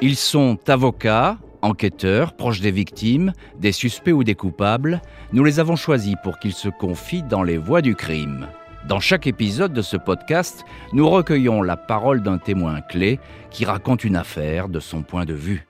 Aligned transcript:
Ils 0.00 0.14
sont 0.14 0.58
avocats, 0.68 1.38
enquêteurs, 1.60 2.36
proches 2.36 2.60
des 2.60 2.70
victimes, 2.70 3.32
des 3.58 3.72
suspects 3.72 4.12
ou 4.12 4.22
des 4.22 4.36
coupables. 4.36 5.02
Nous 5.32 5.42
les 5.42 5.58
avons 5.58 5.74
choisis 5.74 6.14
pour 6.22 6.38
qu'ils 6.38 6.52
se 6.52 6.68
confient 6.68 7.24
dans 7.24 7.42
les 7.42 7.58
voies 7.58 7.82
du 7.82 7.96
crime. 7.96 8.46
Dans 8.86 9.00
chaque 9.00 9.26
épisode 9.26 9.72
de 9.72 9.82
ce 9.82 9.96
podcast, 9.96 10.64
nous 10.92 11.10
recueillons 11.10 11.62
la 11.62 11.76
parole 11.76 12.22
d'un 12.22 12.38
témoin 12.38 12.80
clé 12.80 13.18
qui 13.50 13.64
raconte 13.64 14.04
une 14.04 14.14
affaire 14.14 14.68
de 14.68 14.78
son 14.78 15.02
point 15.02 15.24
de 15.24 15.34
vue. 15.34 15.66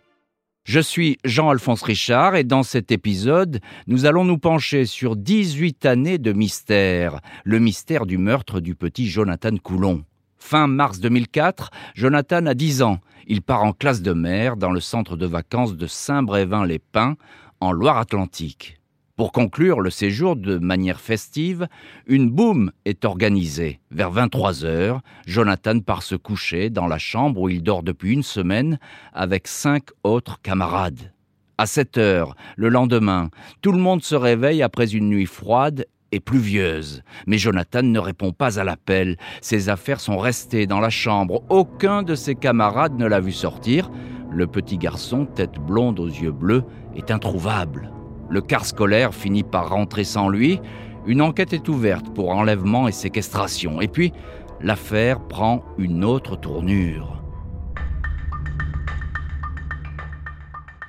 Je 0.64 0.80
suis 0.80 1.16
Jean-Alphonse 1.24 1.82
Richard 1.82 2.36
et 2.36 2.44
dans 2.44 2.62
cet 2.62 2.92
épisode, 2.92 3.60
nous 3.86 4.04
allons 4.04 4.26
nous 4.26 4.36
pencher 4.36 4.84
sur 4.84 5.16
18 5.16 5.86
années 5.86 6.18
de 6.18 6.34
mystère, 6.34 7.20
le 7.44 7.60
mystère 7.60 8.04
du 8.04 8.18
meurtre 8.18 8.60
du 8.60 8.74
petit 8.74 9.08
Jonathan 9.08 9.56
Coulon. 9.56 10.04
Fin 10.38 10.66
mars 10.66 11.00
2004, 11.00 11.70
Jonathan 11.94 12.46
a 12.46 12.54
10 12.54 12.82
ans. 12.82 12.98
Il 13.26 13.42
part 13.42 13.64
en 13.64 13.72
classe 13.72 14.02
de 14.02 14.12
mer 14.12 14.56
dans 14.56 14.70
le 14.70 14.80
centre 14.80 15.16
de 15.16 15.26
vacances 15.26 15.76
de 15.76 15.86
Saint-Brévin-les-Pins, 15.86 17.16
en 17.60 17.72
Loire-Atlantique. 17.72 18.78
Pour 19.16 19.32
conclure 19.32 19.80
le 19.80 19.90
séjour 19.90 20.36
de 20.36 20.58
manière 20.58 21.00
festive, 21.00 21.66
une 22.06 22.30
boum 22.30 22.70
est 22.84 23.04
organisée. 23.04 23.80
Vers 23.90 24.12
23 24.12 24.64
heures, 24.64 25.00
Jonathan 25.26 25.80
part 25.80 26.04
se 26.04 26.14
coucher 26.14 26.70
dans 26.70 26.86
la 26.86 26.98
chambre 26.98 27.40
où 27.40 27.48
il 27.48 27.64
dort 27.64 27.82
depuis 27.82 28.12
une 28.12 28.22
semaine 28.22 28.78
avec 29.12 29.48
cinq 29.48 29.88
autres 30.04 30.40
camarades. 30.40 31.12
À 31.58 31.66
7 31.66 31.98
heures, 31.98 32.36
le 32.56 32.68
lendemain, 32.68 33.30
tout 33.60 33.72
le 33.72 33.78
monde 33.78 34.04
se 34.04 34.14
réveille 34.14 34.62
après 34.62 34.94
une 34.94 35.08
nuit 35.08 35.26
froide 35.26 35.86
et 36.12 36.20
pluvieuse. 36.20 37.02
Mais 37.26 37.38
Jonathan 37.38 37.82
ne 37.82 37.98
répond 37.98 38.32
pas 38.32 38.58
à 38.58 38.64
l'appel. 38.64 39.16
Ses 39.40 39.68
affaires 39.68 40.00
sont 40.00 40.18
restées 40.18 40.66
dans 40.66 40.80
la 40.80 40.90
chambre. 40.90 41.42
Aucun 41.48 42.02
de 42.02 42.14
ses 42.14 42.34
camarades 42.34 42.98
ne 42.98 43.06
l'a 43.06 43.20
vu 43.20 43.32
sortir. 43.32 43.90
Le 44.30 44.46
petit 44.46 44.78
garçon, 44.78 45.26
tête 45.26 45.58
blonde 45.58 46.00
aux 46.00 46.06
yeux 46.06 46.32
bleus, 46.32 46.64
est 46.96 47.10
introuvable. 47.10 47.90
Le 48.30 48.40
quart 48.40 48.66
scolaire 48.66 49.14
finit 49.14 49.42
par 49.42 49.70
rentrer 49.70 50.04
sans 50.04 50.28
lui. 50.28 50.60
Une 51.06 51.22
enquête 51.22 51.52
est 51.52 51.68
ouverte 51.68 52.12
pour 52.14 52.30
enlèvement 52.30 52.88
et 52.88 52.92
séquestration. 52.92 53.80
Et 53.80 53.88
puis, 53.88 54.12
l'affaire 54.60 55.20
prend 55.20 55.64
une 55.78 56.04
autre 56.04 56.36
tournure. 56.36 57.22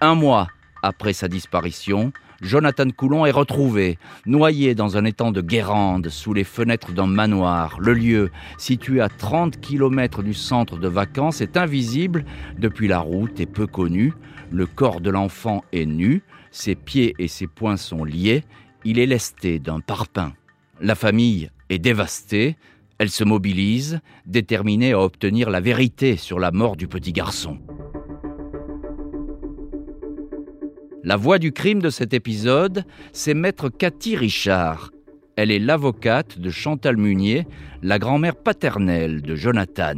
Un 0.01 0.15
mois 0.15 0.47
après 0.81 1.13
sa 1.13 1.27
disparition, 1.27 2.11
Jonathan 2.41 2.89
Coulon 2.89 3.25
est 3.25 3.31
retrouvé, 3.31 3.97
noyé 4.25 4.73
dans 4.73 4.95
un 4.95 5.03
étang 5.03 5.31
de 5.31 5.41
Guérande, 5.41 6.09
sous 6.09 6.33
les 6.33 6.45
fenêtres 6.45 6.93
d'un 6.93 7.07
manoir. 7.07 7.77
Le 7.79 7.93
lieu, 7.93 8.31
situé 8.57 9.01
à 9.01 9.09
30 9.09 9.59
km 9.59 10.23
du 10.23 10.33
centre 10.33 10.77
de 10.77 10.87
vacances, 10.87 11.41
est 11.41 11.57
invisible 11.57 12.23
depuis 12.57 12.87
la 12.87 12.99
route 12.99 13.39
et 13.39 13.45
peu 13.45 13.67
connu. 13.67 14.13
Le 14.51 14.65
corps 14.65 15.01
de 15.01 15.09
l'enfant 15.09 15.63
est 15.73 15.85
nu, 15.85 16.23
ses 16.51 16.75
pieds 16.75 17.13
et 17.19 17.27
ses 17.27 17.47
poings 17.47 17.77
sont 17.77 18.03
liés, 18.03 18.43
il 18.85 18.99
est 18.99 19.05
lesté 19.05 19.59
d'un 19.59 19.81
parpaing. 19.81 20.33
La 20.79 20.95
famille 20.95 21.49
est 21.69 21.79
dévastée, 21.79 22.55
elle 22.99 23.09
se 23.09 23.23
mobilise, 23.23 23.99
déterminée 24.25 24.93
à 24.93 24.99
obtenir 24.99 25.49
la 25.49 25.59
vérité 25.59 26.15
sur 26.15 26.39
la 26.39 26.51
mort 26.51 26.77
du 26.77 26.87
petit 26.87 27.11
garçon. 27.11 27.59
La 31.01 31.15
voix 31.15 31.39
du 31.39 31.53
crime 31.53 31.81
de 31.81 31.89
cet 31.89 32.13
épisode, 32.13 32.83
c'est 33.13 33.33
maître 33.33 33.69
Cathy 33.69 34.17
Richard. 34.17 34.91
Elle 35.37 35.49
est 35.49 35.59
l'avocate 35.59 36.37
de 36.37 36.49
Chantal 36.49 36.97
Munier, 36.97 37.47
la 37.81 37.99
grand-mère 37.99 38.35
paternelle 38.35 39.21
de 39.21 39.33
Jonathan. 39.33 39.95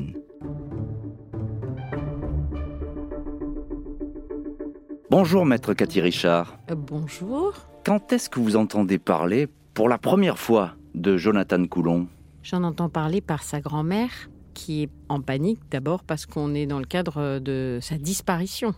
Bonjour 5.09 5.43
maître 5.43 5.73
Cathy 5.73 6.01
Richard. 6.01 6.59
Euh, 6.69 6.75
bonjour. 6.75 7.53
Quand 7.83 8.13
est-ce 8.13 8.29
que 8.29 8.39
vous 8.39 8.55
entendez 8.55 8.99
parler 8.99 9.47
pour 9.73 9.89
la 9.89 9.97
première 9.97 10.37
fois 10.37 10.75
de 10.93 11.17
Jonathan 11.17 11.65
Coulon? 11.65 12.07
J'en 12.43 12.63
entends 12.63 12.89
parler 12.89 13.21
par 13.21 13.41
sa 13.41 13.59
grand-mère 13.59 14.29
qui 14.53 14.83
est 14.83 14.89
en 15.09 15.21
panique 15.21 15.61
d'abord 15.71 16.03
parce 16.03 16.27
qu'on 16.27 16.53
est 16.53 16.67
dans 16.67 16.79
le 16.79 16.85
cadre 16.85 17.39
de 17.39 17.79
sa 17.81 17.97
disparition. 17.97 18.75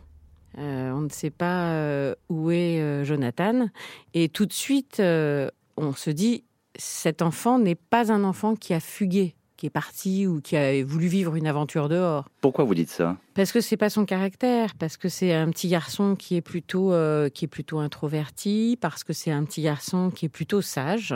Euh, 0.57 0.91
on 0.91 1.01
ne 1.01 1.09
sait 1.09 1.29
pas 1.29 1.71
euh, 1.71 2.15
où 2.29 2.51
est 2.51 2.79
euh, 2.79 3.03
Jonathan. 3.03 3.67
Et 4.13 4.29
tout 4.29 4.45
de 4.45 4.53
suite, 4.53 5.01
on 5.01 5.93
se 5.93 6.09
dit, 6.09 6.43
cet 6.75 7.21
enfant 7.21 7.59
n'est 7.59 7.75
pas 7.75 8.11
un 8.11 8.23
enfant 8.23 8.55
qui 8.55 8.73
a 8.73 8.79
fugué, 8.79 9.35
qui 9.57 9.67
est 9.67 9.71
parti 9.71 10.27
ou 10.27 10.41
qui 10.41 10.55
a 10.55 10.83
voulu 10.83 11.07
vivre 11.07 11.35
une 11.35 11.47
aventure 11.47 11.89
dehors. 11.89 12.29
Pourquoi 12.41 12.63
vous 12.65 12.75
dites 12.75 12.89
ça? 12.89 13.17
Parce 13.33 13.51
que 13.51 13.61
c'est 13.61 13.77
pas 13.77 13.89
son 13.89 14.05
caractère, 14.05 14.75
parce 14.75 14.97
que 14.97 15.09
c'est 15.09 15.33
un 15.33 15.49
petit 15.49 15.69
garçon 15.69 16.15
qui 16.15 16.35
est 16.35 16.41
plutôt, 16.41 16.93
qui 17.33 17.45
est 17.45 17.49
plutôt 17.49 17.79
introverti, 17.79 18.77
parce 18.79 19.03
que 19.03 19.13
c'est 19.13 19.31
un 19.31 19.43
petit 19.43 19.61
garçon 19.61 20.11
qui 20.11 20.25
est 20.25 20.29
plutôt 20.29 20.61
sage. 20.61 21.15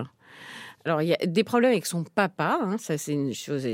Alors, 0.87 1.01
il 1.01 1.09
y 1.09 1.13
a 1.13 1.25
des 1.25 1.43
problèmes 1.43 1.71
avec 1.71 1.85
son 1.85 2.05
papa, 2.05 2.59
hein, 2.61 2.77
ça 2.79 2.97
c'est 2.97 3.11
une 3.11 3.33
chose, 3.33 3.65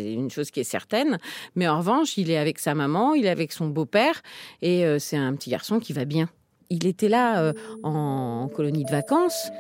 qui 0.52 0.60
est 0.60 0.64
certaine. 0.64 1.20
Mais 1.56 1.68
en 1.68 1.78
revanche, 1.78 2.18
il 2.18 2.32
est 2.32 2.40
avec 2.40 2.58
sa 2.58 2.74
maman, 2.74 3.14
il 3.14 3.28
est 3.28 3.30
avec 3.30 3.52
son 3.52 3.68
beau-père, 3.68 4.24
et 4.64 4.84
euh, 4.84 4.98
c'est 4.98 5.18
un 5.18 5.36
petit 5.36 5.52
garçon 5.52 5.80
qui 5.80 5.94
va 5.94 6.06
bien. 6.06 6.28
Il 6.72 6.88
était 6.88 7.10
là 7.10 7.40
euh, 7.44 7.54
en, 7.84 8.50
colonie 8.52 8.84
de 8.84 8.90
vacances. 8.90 9.52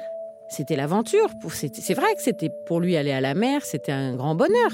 C'était 0.49 0.75
l'aventure. 0.75 1.29
C'est 1.47 1.93
vrai 1.93 2.15
que 2.15 2.23
c'était 2.23 2.49
pour 2.65 2.79
lui 2.79 2.97
aller 2.97 3.11
à 3.11 3.21
la 3.21 3.35
mer, 3.35 3.63
c'était 3.63 3.91
un 3.91 4.15
grand 4.15 4.33
bonheur. 4.33 4.71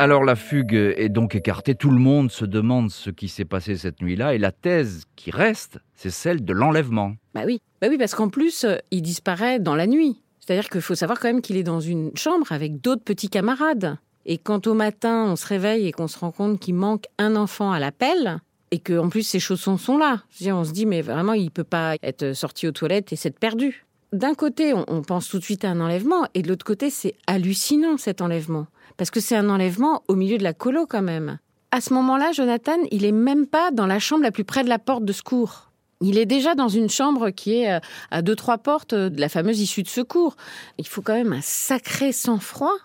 Alors 0.00 0.22
la 0.22 0.36
fugue 0.36 0.74
est 0.74 1.08
donc 1.08 1.34
écartée, 1.34 1.74
tout 1.74 1.90
le 1.90 1.98
monde 1.98 2.30
se 2.30 2.44
demande 2.44 2.92
ce 2.92 3.10
qui 3.10 3.26
s'est 3.26 3.44
passé 3.44 3.76
cette 3.76 4.00
nuit-là, 4.00 4.32
et 4.32 4.38
la 4.38 4.52
thèse 4.52 5.02
qui 5.16 5.32
reste, 5.32 5.80
c'est 5.96 6.10
celle 6.10 6.44
de 6.44 6.52
l'enlèvement. 6.52 7.16
Bah 7.34 7.42
oui, 7.44 7.60
bah 7.80 7.88
oui 7.90 7.98
parce 7.98 8.14
qu'en 8.14 8.28
plus, 8.28 8.62
euh, 8.62 8.76
il 8.92 9.02
disparaît 9.02 9.58
dans 9.58 9.74
la 9.74 9.88
nuit. 9.88 10.20
C'est-à-dire 10.38 10.70
qu'il 10.70 10.82
faut 10.82 10.94
savoir 10.94 11.18
quand 11.18 11.26
même 11.26 11.42
qu'il 11.42 11.56
est 11.56 11.64
dans 11.64 11.80
une 11.80 12.16
chambre 12.16 12.52
avec 12.52 12.80
d'autres 12.80 13.02
petits 13.02 13.28
camarades. 13.28 13.98
Et 14.24 14.38
quand 14.38 14.68
au 14.68 14.74
matin, 14.74 15.24
on 15.26 15.34
se 15.34 15.48
réveille 15.48 15.88
et 15.88 15.92
qu'on 15.92 16.06
se 16.06 16.20
rend 16.20 16.30
compte 16.30 16.60
qu'il 16.60 16.76
manque 16.76 17.06
un 17.18 17.34
enfant 17.34 17.72
à 17.72 17.80
l'appel, 17.80 18.38
et 18.70 18.78
qu'en 18.78 19.08
plus 19.08 19.24
ses 19.24 19.40
chaussons 19.40 19.78
sont 19.78 19.98
là, 19.98 20.22
on 20.46 20.62
se 20.62 20.70
dit 20.70 20.86
mais 20.86 21.02
vraiment 21.02 21.32
il 21.32 21.50
peut 21.50 21.64
pas 21.64 21.96
être 22.04 22.34
sorti 22.34 22.68
aux 22.68 22.72
toilettes 22.72 23.12
et 23.12 23.16
s'être 23.16 23.40
perdu. 23.40 23.84
D'un 24.12 24.34
côté, 24.34 24.74
on 24.74 25.02
pense 25.02 25.28
tout 25.28 25.40
de 25.40 25.44
suite 25.44 25.64
à 25.64 25.70
un 25.70 25.80
enlèvement, 25.80 26.28
et 26.34 26.42
de 26.42 26.48
l'autre 26.48 26.64
côté, 26.64 26.88
c'est 26.88 27.14
hallucinant 27.26 27.96
cet 27.96 28.20
enlèvement 28.20 28.68
parce 28.98 29.10
que 29.10 29.20
c'est 29.20 29.36
un 29.36 29.48
enlèvement 29.48 30.02
au 30.08 30.14
milieu 30.14 30.36
de 30.36 30.42
la 30.42 30.52
colo 30.52 30.86
quand 30.86 31.00
même. 31.00 31.38
À 31.70 31.80
ce 31.80 31.94
moment-là, 31.94 32.32
Jonathan, 32.32 32.76
il 32.90 33.06
est 33.06 33.12
même 33.12 33.46
pas 33.46 33.70
dans 33.70 33.86
la 33.86 33.98
chambre 33.98 34.22
la 34.22 34.32
plus 34.32 34.44
près 34.44 34.64
de 34.64 34.68
la 34.68 34.78
porte 34.78 35.04
de 35.04 35.12
secours. 35.12 35.70
Il 36.00 36.18
est 36.18 36.26
déjà 36.26 36.54
dans 36.54 36.68
une 36.68 36.90
chambre 36.90 37.30
qui 37.30 37.60
est 37.60 37.72
euh, 37.72 37.80
à 38.10 38.22
deux, 38.22 38.36
trois 38.36 38.58
portes 38.58 38.94
de 38.94 39.20
la 39.20 39.28
fameuse 39.28 39.60
issue 39.60 39.82
de 39.82 39.88
secours. 39.88 40.36
Il 40.78 40.86
faut 40.86 41.02
quand 41.02 41.14
même 41.14 41.32
un 41.32 41.40
sacré 41.40 42.12
sang-froid 42.12 42.76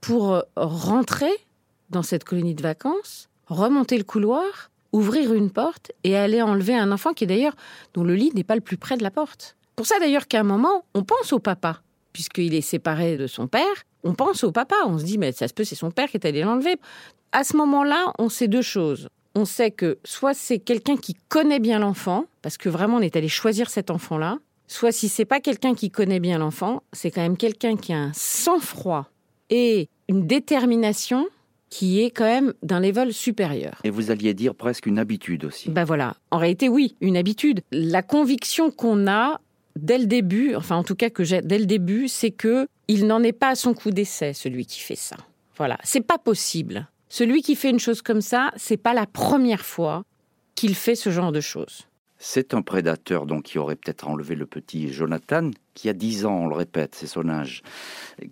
pour 0.00 0.34
euh, 0.34 0.42
rentrer 0.56 1.32
dans 1.90 2.02
cette 2.02 2.24
colonie 2.24 2.54
de 2.54 2.62
vacances, 2.62 3.28
remonter 3.46 3.96
le 3.96 4.04
couloir, 4.04 4.70
ouvrir 4.92 5.32
une 5.32 5.50
porte 5.50 5.92
et 6.04 6.16
aller 6.16 6.42
enlever 6.42 6.76
un 6.76 6.92
enfant 6.92 7.12
qui 7.12 7.24
est 7.24 7.26
d'ailleurs, 7.26 7.56
dont 7.94 8.04
le 8.04 8.14
lit 8.14 8.32
n'est 8.34 8.44
pas 8.44 8.54
le 8.54 8.60
plus 8.60 8.76
près 8.76 8.96
de 8.96 9.02
la 9.02 9.10
porte. 9.10 9.56
Pour 9.76 9.86
ça 9.86 9.98
d'ailleurs 9.98 10.26
qu'à 10.26 10.40
un 10.40 10.44
moment, 10.44 10.84
on 10.94 11.02
pense 11.02 11.32
au 11.32 11.38
papa, 11.38 11.82
puisqu'il 12.12 12.54
est 12.54 12.62
séparé 12.62 13.16
de 13.16 13.26
son 13.26 13.46
père, 13.46 13.84
on 14.06 14.14
pense 14.14 14.44
au 14.44 14.52
papa. 14.52 14.76
On 14.86 14.98
se 14.98 15.04
dit, 15.04 15.18
mais 15.18 15.32
ça 15.32 15.48
se 15.48 15.54
peut, 15.54 15.64
c'est 15.64 15.74
son 15.74 15.90
père 15.90 16.08
qui 16.08 16.16
est 16.16 16.26
allé 16.26 16.42
l'enlever. 16.42 16.76
À 17.32 17.44
ce 17.44 17.56
moment-là, 17.56 18.12
on 18.18 18.28
sait 18.28 18.48
deux 18.48 18.62
choses. 18.62 19.08
On 19.34 19.44
sait 19.44 19.70
que 19.70 19.98
soit 20.04 20.32
c'est 20.32 20.58
quelqu'un 20.58 20.96
qui 20.96 21.14
connaît 21.28 21.60
bien 21.60 21.78
l'enfant, 21.78 22.24
parce 22.40 22.56
que 22.56 22.68
vraiment 22.68 22.96
on 22.96 23.00
est 23.00 23.16
allé 23.16 23.28
choisir 23.28 23.68
cet 23.68 23.90
enfant-là, 23.90 24.38
soit 24.66 24.92
si 24.92 25.08
c'est 25.08 25.26
pas 25.26 25.40
quelqu'un 25.40 25.74
qui 25.74 25.90
connaît 25.90 26.20
bien 26.20 26.38
l'enfant, 26.38 26.82
c'est 26.92 27.10
quand 27.10 27.20
même 27.20 27.36
quelqu'un 27.36 27.76
qui 27.76 27.92
a 27.92 27.98
un 27.98 28.12
sang-froid 28.14 29.10
et 29.50 29.88
une 30.08 30.26
détermination 30.26 31.26
qui 31.68 32.00
est 32.00 32.10
quand 32.10 32.24
même 32.24 32.54
d'un 32.62 32.80
level 32.80 33.12
supérieur. 33.12 33.80
Et 33.84 33.90
vous 33.90 34.10
alliez 34.10 34.32
dire 34.32 34.54
presque 34.54 34.86
une 34.86 34.98
habitude 34.98 35.44
aussi. 35.44 35.68
Ben 35.68 35.84
voilà, 35.84 36.14
en 36.30 36.38
réalité 36.38 36.68
oui, 36.68 36.96
une 37.00 37.16
habitude. 37.16 37.60
La 37.72 38.02
conviction 38.02 38.70
qu'on 38.70 39.06
a 39.08 39.40
dès 39.76 39.98
le 39.98 40.06
début, 40.06 40.54
enfin 40.54 40.76
en 40.76 40.82
tout 40.82 40.96
cas 40.96 41.10
que 41.10 41.22
j'ai 41.22 41.42
dès 41.42 41.58
le 41.58 41.66
début, 41.66 42.08
c'est 42.08 42.30
que 42.30 42.66
il 42.88 43.06
n'en 43.06 43.22
est 43.22 43.32
pas 43.32 43.50
à 43.50 43.54
son 43.54 43.74
coup 43.74 43.90
d'essai 43.90 44.32
celui 44.32 44.66
qui 44.66 44.80
fait 44.80 44.96
ça. 44.96 45.16
Voilà, 45.56 45.78
c'est 45.84 46.00
pas 46.00 46.18
possible. 46.18 46.88
Celui 47.08 47.42
qui 47.42 47.54
fait 47.54 47.70
une 47.70 47.78
chose 47.78 48.02
comme 48.02 48.20
ça, 48.20 48.52
c'est 48.56 48.76
pas 48.76 48.94
la 48.94 49.06
première 49.06 49.64
fois 49.64 50.04
qu'il 50.54 50.74
fait 50.74 50.94
ce 50.94 51.10
genre 51.10 51.32
de 51.32 51.40
choses. 51.40 51.86
C'est 52.18 52.54
un 52.54 52.62
prédateur 52.62 53.26
donc 53.26 53.44
qui 53.44 53.58
aurait 53.58 53.76
peut-être 53.76 54.08
enlevé 54.08 54.34
le 54.34 54.46
petit 54.46 54.92
Jonathan, 54.92 55.50
qui 55.74 55.88
a 55.88 55.92
10 55.92 56.24
ans, 56.24 56.44
on 56.44 56.46
le 56.46 56.54
répète, 56.54 56.94
c'est 56.94 57.06
son 57.06 57.28
âge. 57.28 57.62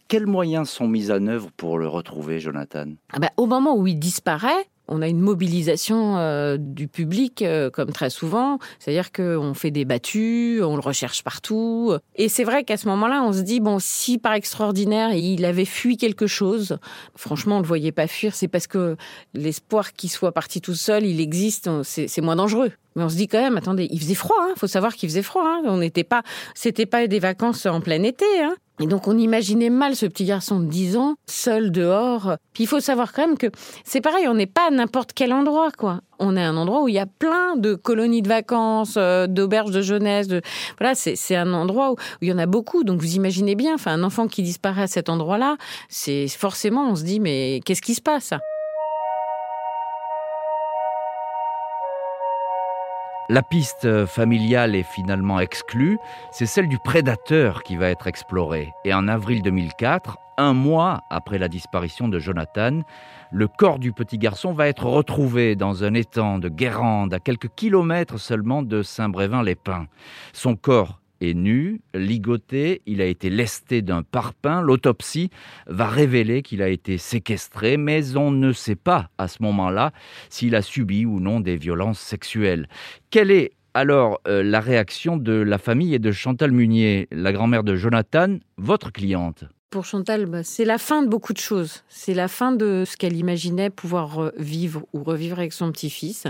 Quels 0.09 0.27
moyens 0.27 0.71
sont 0.71 0.89
mis 0.89 1.11
en 1.11 1.27
œuvre 1.27 1.51
pour 1.55 1.79
le 1.79 1.87
retrouver, 1.87 2.41
Jonathan? 2.41 2.87
Ah 3.13 3.19
bah, 3.19 3.31
Au 3.37 3.47
moment 3.47 3.77
où 3.77 3.87
il 3.87 3.99
disparaît, 3.99 4.67
on 4.89 5.03
a 5.03 5.09
une 5.09 5.21
mobilisation 5.21 6.17
euh, 6.19 6.57
du 6.59 6.89
public, 6.89 7.43
euh, 7.43 7.71
comme 7.71 7.93
très 7.93 8.11
souvent. 8.11 8.59
C'est-à-dire 8.79 9.13
qu'on 9.13 9.55
fait 9.55 9.71
des 9.71 9.85
battues, 9.85 10.61
on 10.63 10.77
le 10.77 10.83
recherche 10.83 11.23
partout. 11.23 11.95
Et 12.17 12.29
c'est 12.29 12.45
vrai 12.45 12.65
qu'à 12.65 12.77
ce 12.77 12.89
moment-là, 12.89 13.23
on 13.23 13.33
se 13.33 13.41
dit, 13.41 13.61
bon, 13.61 13.79
si 13.81 14.19
par 14.19 14.35
extraordinaire, 14.35 15.13
il 15.15 15.45
avait 15.45 15.65
fui 15.65 15.97
quelque 15.97 16.27
chose, 16.27 16.79
franchement, 17.17 17.59
on 17.59 17.61
le 17.61 17.67
voyait 17.67 17.93
pas 17.93 18.07
fuir, 18.07 18.35
c'est 18.35 18.49
parce 18.49 18.67
que 18.67 18.97
l'espoir 19.33 19.93
qu'il 19.93 20.11
soit 20.11 20.33
parti 20.33 20.61
tout 20.61 20.75
seul, 20.75 21.07
il 21.07 21.21
existe, 21.21 21.71
c'est 21.83 22.21
moins 22.21 22.37
dangereux. 22.37 22.73
Mais 22.97 23.03
on 23.03 23.09
se 23.09 23.17
dit 23.17 23.27
quand 23.27 23.41
même, 23.41 23.57
attendez, 23.57 23.89
il 23.91 23.99
faisait 24.01 24.15
froid, 24.15 24.37
hein, 24.41 24.55
faut 24.57 24.67
savoir 24.67 24.95
qu'il 24.95 25.09
faisait 25.09 25.23
froid. 25.23 25.45
Hein. 25.45 25.63
On 25.65 25.79
n'était 25.79 26.05
pas, 26.05 26.23
c'était 26.55 26.87
pas 26.87 27.07
des 27.07 27.19
vacances 27.19 27.67
en 27.67 27.81
plein 27.81 28.03
été. 28.03 28.25
Hein. 28.41 28.55
Et 28.81 28.87
donc 28.87 29.07
on 29.07 29.17
imaginait 29.17 29.71
mal 29.71 29.95
ce 29.95 30.05
petit 30.07 30.25
garçon 30.25 30.59
de 30.59 30.67
10 30.67 30.97
ans, 30.97 31.15
seul 31.27 31.71
dehors. 31.71 32.37
Puis 32.53 32.65
il 32.65 32.67
faut 32.67 32.81
savoir 32.81 33.13
quand 33.13 33.27
même 33.27 33.39
que 33.39 33.47
c'est 33.85 34.01
pareil, 34.01 34.27
on 34.27 34.35
n'est 34.35 34.47
pas 34.47 34.69
à 34.69 34.71
n'importe 34.71 35.13
quel 35.13 35.33
endroit, 35.33 35.71
quoi. 35.71 36.01
On 36.19 36.37
est 36.37 36.43
à 36.43 36.49
un 36.49 36.57
endroit 36.57 36.83
où 36.83 36.89
il 36.89 36.95
y 36.95 36.99
a 36.99 37.07
plein 37.07 37.57
de 37.57 37.75
colonies 37.75 38.23
de 38.23 38.29
vacances, 38.29 38.95
euh, 38.97 39.27
d'auberges 39.29 39.71
de 39.71 39.81
jeunesse. 39.81 40.27
De... 40.27 40.43
Voilà, 40.79 40.95
c'est 40.95 41.37
un 41.37 41.53
endroit 41.53 41.93
où, 41.93 41.97
il 42.21 42.29
y 42.29 42.33
en 42.33 42.39
a 42.39 42.47
beaucoup. 42.47 42.83
Donc 42.83 43.01
vous 43.01 43.15
imaginez 43.15 43.55
bien, 43.55 43.75
enfin 43.75 43.93
un 43.93 44.03
enfant 44.03 44.27
qui 44.27 44.43
disparaît 44.43 44.83
à 44.83 44.87
cet 44.89 45.09
endroit-là, 45.09 45.57
c'est 45.89 46.27
forcément, 46.29 46.91
on 46.91 46.97
se 46.97 47.05
dit 47.05 47.21
mais 47.21 47.61
qu'est-ce 47.65 47.83
qui 47.83 47.95
se 47.95 48.03
passe? 48.03 48.33
La 53.31 53.43
piste 53.43 54.05
familiale 54.05 54.75
est 54.75 54.83
finalement 54.83 55.41
exclue, 55.41 55.99
c'est 56.31 56.45
celle 56.45 56.69
du 56.69 56.79
prédateur 56.79 57.63
qui 57.63 57.77
va 57.77 57.89
être 57.89 58.07
explorée. 58.07 58.75
Et 58.85 58.93
en 58.93 59.09
avril 59.09 59.41
2004, 59.41 60.19
un 60.37 60.53
mois 60.53 61.05
après 61.09 61.39
la 61.39 61.49
disparition 61.49 62.09
de 62.09 62.19
Jonathan, 62.19 62.83
le 63.31 63.49
corps 63.49 63.79
du 63.79 63.93
petit 63.93 64.19
garçon 64.19 64.53
va 64.53 64.69
être 64.69 64.85
retrouvé 64.85 65.57
dans 65.57 65.85
un 65.85 65.95
étang 65.95 66.39
de 66.39 66.51
Guérande, 66.51 67.15
à 67.15 67.19
quelques 67.19 67.49
kilomètres 67.55 68.19
seulement 68.19 68.63
de 68.63 68.83
Saint-Brévin-les-Pins. 68.83 69.87
Son 70.35 70.55
corps 70.55 71.01
est 71.29 71.35
nu, 71.35 71.81
ligoté, 71.95 72.83
il 72.87 73.01
a 73.01 73.07
été 73.07 73.31
lesté 73.31 73.83
d'un 73.83 74.03
parpaing. 74.03 74.61
L'autopsie 74.61 75.31
va 75.67 75.87
révéler 75.87 76.43
qu'il 76.43 76.63
a 76.63 76.69
été 76.69 76.99
séquestré, 76.99 77.77
mais 77.77 78.17
on 78.17 78.31
ne 78.31 78.53
sait 78.53 78.77
pas 78.77 79.11
à 79.19 79.29
ce 79.29 79.43
moment-là 79.43 79.93
s'il 80.29 80.55
a 80.55 80.63
subi 80.63 81.07
ou 81.07 81.21
non 81.21 81.41
des 81.41 81.57
violences 81.57 82.01
sexuelles. 82.01 82.69
Quelle 83.11 83.31
est 83.31 83.53
alors 83.75 84.21
euh, 84.29 84.43
la 84.43 84.61
réaction 84.61 85.17
de 85.17 85.33
la 85.33 85.59
famille 85.59 85.95
et 85.95 85.99
de 85.99 86.13
Chantal 86.13 86.53
Munier, 86.53 87.09
la 87.11 87.33
grand-mère 87.33 87.65
de 87.65 87.75
Jonathan, 87.75 88.39
votre 88.57 88.93
cliente? 88.93 89.45
Pour 89.71 89.85
Chantal, 89.85 90.27
bah, 90.27 90.45
c'est 90.45 90.65
la 90.65 90.79
fin 90.79 91.03
de 91.03 91.09
beaucoup 91.09 91.33
de 91.33 91.39
choses. 91.39 91.83
C'est 91.89 92.15
la 92.15 92.29
fin 92.29 92.53
de 92.53 92.85
ce 92.87 92.97
qu'elle 92.97 93.17
imaginait 93.17 93.71
pouvoir 93.71 94.31
vivre 94.37 94.87
ou 94.93 95.03
revivre 95.03 95.39
avec 95.39 95.53
son 95.53 95.73
petit-fils. 95.73 96.27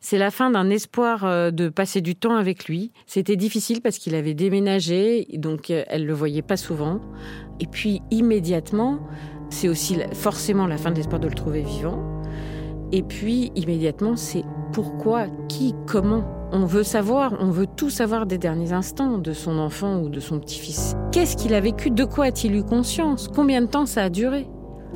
C'est 0.00 0.18
la 0.18 0.30
fin 0.30 0.50
d'un 0.50 0.68
espoir 0.68 1.24
euh, 1.24 1.50
de 1.50 1.68
passer 1.68 2.00
du 2.00 2.16
temps 2.16 2.36
avec 2.36 2.64
lui. 2.66 2.90
C'était 3.06 3.36
difficile 3.36 3.80
parce 3.80 3.98
qu'il 3.98 4.14
avait 4.14 4.34
déménagé, 4.34 5.26
donc 5.34 5.70
euh, 5.70 5.84
elle 5.86 6.06
le 6.06 6.12
voyait 6.12 6.42
pas 6.42 6.56
souvent. 6.56 7.00
Et 7.60 7.66
puis 7.66 8.02
immédiatement, 8.10 8.98
c'est 9.50 9.68
aussi 9.68 9.98
forcément 10.14 10.66
la 10.66 10.76
fin 10.76 10.90
de 10.90 10.96
l'espoir 10.96 11.20
de 11.20 11.28
le 11.28 11.34
trouver 11.34 11.62
vivant. 11.62 12.17
Et 12.92 13.02
puis 13.02 13.52
immédiatement, 13.54 14.16
c'est 14.16 14.44
pourquoi, 14.72 15.26
qui, 15.48 15.74
comment 15.86 16.24
on 16.52 16.64
veut 16.64 16.82
savoir, 16.82 17.34
on 17.40 17.50
veut 17.50 17.66
tout 17.66 17.90
savoir 17.90 18.26
des 18.26 18.38
derniers 18.38 18.72
instants 18.72 19.18
de 19.18 19.32
son 19.32 19.58
enfant 19.58 20.00
ou 20.00 20.08
de 20.08 20.20
son 20.20 20.38
petit-fils. 20.38 20.96
Qu'est-ce 21.12 21.36
qu'il 21.36 21.54
a 21.54 21.60
vécu? 21.60 21.90
De 21.90 22.04
quoi 22.04 22.26
a-t-il 22.26 22.54
eu 22.54 22.62
conscience? 22.62 23.28
Combien 23.28 23.60
de 23.60 23.66
temps 23.66 23.86
ça 23.86 24.04
a 24.04 24.08
duré? 24.08 24.48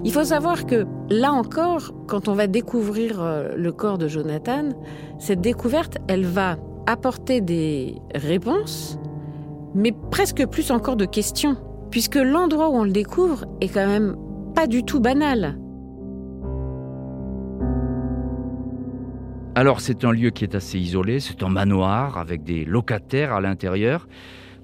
Il 0.05 0.13
faut 0.13 0.25
savoir 0.25 0.65
que 0.65 0.87
là 1.11 1.33
encore, 1.33 1.93
quand 2.07 2.29
on 2.29 2.35
va 2.35 2.47
découvrir 2.47 3.23
euh, 3.23 3.55
le 3.55 3.73
corps 3.73 3.99
de 3.99 4.09
Jonathan, 4.09 4.71
cette 5.19 5.43
découverte, 5.43 5.99
elle 6.09 6.25
va 6.25 6.57
apporter 6.87 7.41
des 7.41 7.97
réponses, 8.15 8.99
mais 9.75 9.93
presque 10.11 10.47
plus 10.47 10.71
encore 10.71 10.97
de 10.97 11.05
questions, 11.05 11.57
puisque 11.91 12.17
l'endroit 12.17 12.71
où 12.71 12.75
on 12.75 12.85
le 12.85 12.91
découvre 12.91 13.45
est 13.61 13.69
quand 13.69 13.87
même 13.87 14.17
pas 14.55 14.67
du 14.67 14.83
tout 14.85 15.01
banal. 15.01 15.59
Alors 19.55 19.83
c'est 19.83 20.05
un 20.05 20.13
lieu 20.13 20.31
qui 20.31 20.45
est 20.45 20.55
assez 20.55 20.79
isolé, 20.79 21.21
c'est 21.21 21.43
un 21.43 21.51
manoir 21.51 22.17
avec 22.17 22.43
des 22.43 22.65
locataires 22.65 23.35
à 23.35 23.41
l'intérieur. 23.43 24.09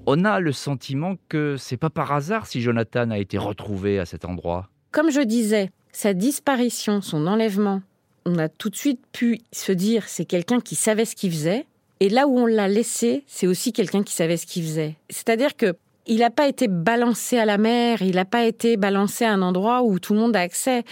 On 0.06 0.24
a 0.24 0.40
le 0.40 0.50
sentiment 0.52 1.16
que 1.28 1.56
c'est 1.58 1.76
pas 1.76 1.90
par 1.90 2.10
hasard 2.10 2.46
si 2.46 2.62
Jonathan 2.62 3.10
a 3.10 3.18
été 3.18 3.36
retrouvé 3.36 3.98
à 3.98 4.06
cet 4.06 4.24
endroit. 4.24 4.70
Comme 4.90 5.10
je 5.10 5.20
disais, 5.20 5.70
sa 5.92 6.14
disparition, 6.14 7.02
son 7.02 7.26
enlèvement, 7.26 7.82
on 8.24 8.38
a 8.38 8.48
tout 8.48 8.70
de 8.70 8.76
suite 8.76 9.00
pu 9.12 9.40
se 9.52 9.72
dire 9.72 10.04
c'est 10.08 10.24
quelqu'un 10.24 10.60
qui 10.60 10.74
savait 10.74 11.04
ce 11.04 11.14
qu'il 11.14 11.32
faisait. 11.32 11.66
Et 12.00 12.08
là 12.08 12.26
où 12.26 12.38
on 12.38 12.46
l'a 12.46 12.68
laissé, 12.68 13.24
c'est 13.26 13.46
aussi 13.46 13.74
quelqu'un 13.74 14.02
qui 14.02 14.14
savait 14.14 14.38
ce 14.38 14.46
qu'il 14.46 14.62
faisait. 14.62 14.96
C'est-à-dire 15.10 15.54
que 15.54 15.74
il 16.06 16.20
n'a 16.20 16.30
pas 16.30 16.48
été 16.48 16.66
balancé 16.68 17.36
à 17.36 17.44
la 17.44 17.58
mer, 17.58 18.00
il 18.00 18.14
n'a 18.14 18.24
pas 18.24 18.46
été 18.46 18.78
balancé 18.78 19.26
à 19.26 19.32
un 19.34 19.42
endroit 19.42 19.82
où 19.82 19.98
tout 19.98 20.14
le 20.14 20.20
monde 20.20 20.34
a 20.34 20.40
accès. 20.40 20.84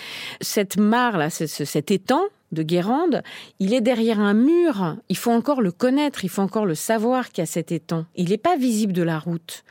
Cette 0.43 0.77
mare 0.77 1.17
là, 1.17 1.31
cet 1.31 1.91
étang, 1.91 2.21
de 2.53 2.63
Guérande, 2.63 3.23
il 3.59 3.75
est 3.75 3.81
derrière 3.81 4.21
un 4.21 4.35
mur. 4.35 4.97
Il 5.09 5.17
faut 5.17 5.33
encore 5.33 5.61
le 5.61 5.73
connaître, 5.73 6.25
il 6.25 6.29
faut 6.29 6.43
encore 6.43 6.67
le 6.67 6.75
savoir 6.75 7.31
qu'il 7.31 7.43
y 7.43 7.43
a 7.43 7.47
cet 7.47 7.73
étang. 7.73 8.07
Il 8.15 8.31
n'est 8.31 8.39
pas 8.39 8.57
visible 8.57 8.93
de 8.93 9.03
la 9.03 9.19
route. 9.19 9.65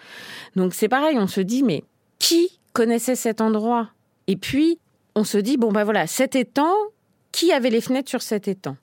Donc 0.56 0.74
c'est 0.74 0.90
pareil, 0.90 1.18
on 1.18 1.28
se 1.28 1.42
dit, 1.42 1.64
mais 1.64 1.84
qui 2.20 2.60
connaissait 2.74 3.16
cet 3.16 3.42
endroit? 3.42 3.90
Et 4.28 4.36
puis, 4.36 4.80
on 5.16 5.24
se 5.24 5.38
dit, 5.38 5.58
bon 5.58 5.72
ben 5.72 5.84
voilà, 5.84 6.08
cet 6.08 6.36
étang, 6.36 6.74
qui 7.32 7.52
avait 7.52 7.70
les 7.70 7.82
fenêtres 7.82 8.10
sur 8.10 8.22
cet 8.22 8.48
étang? 8.48 8.78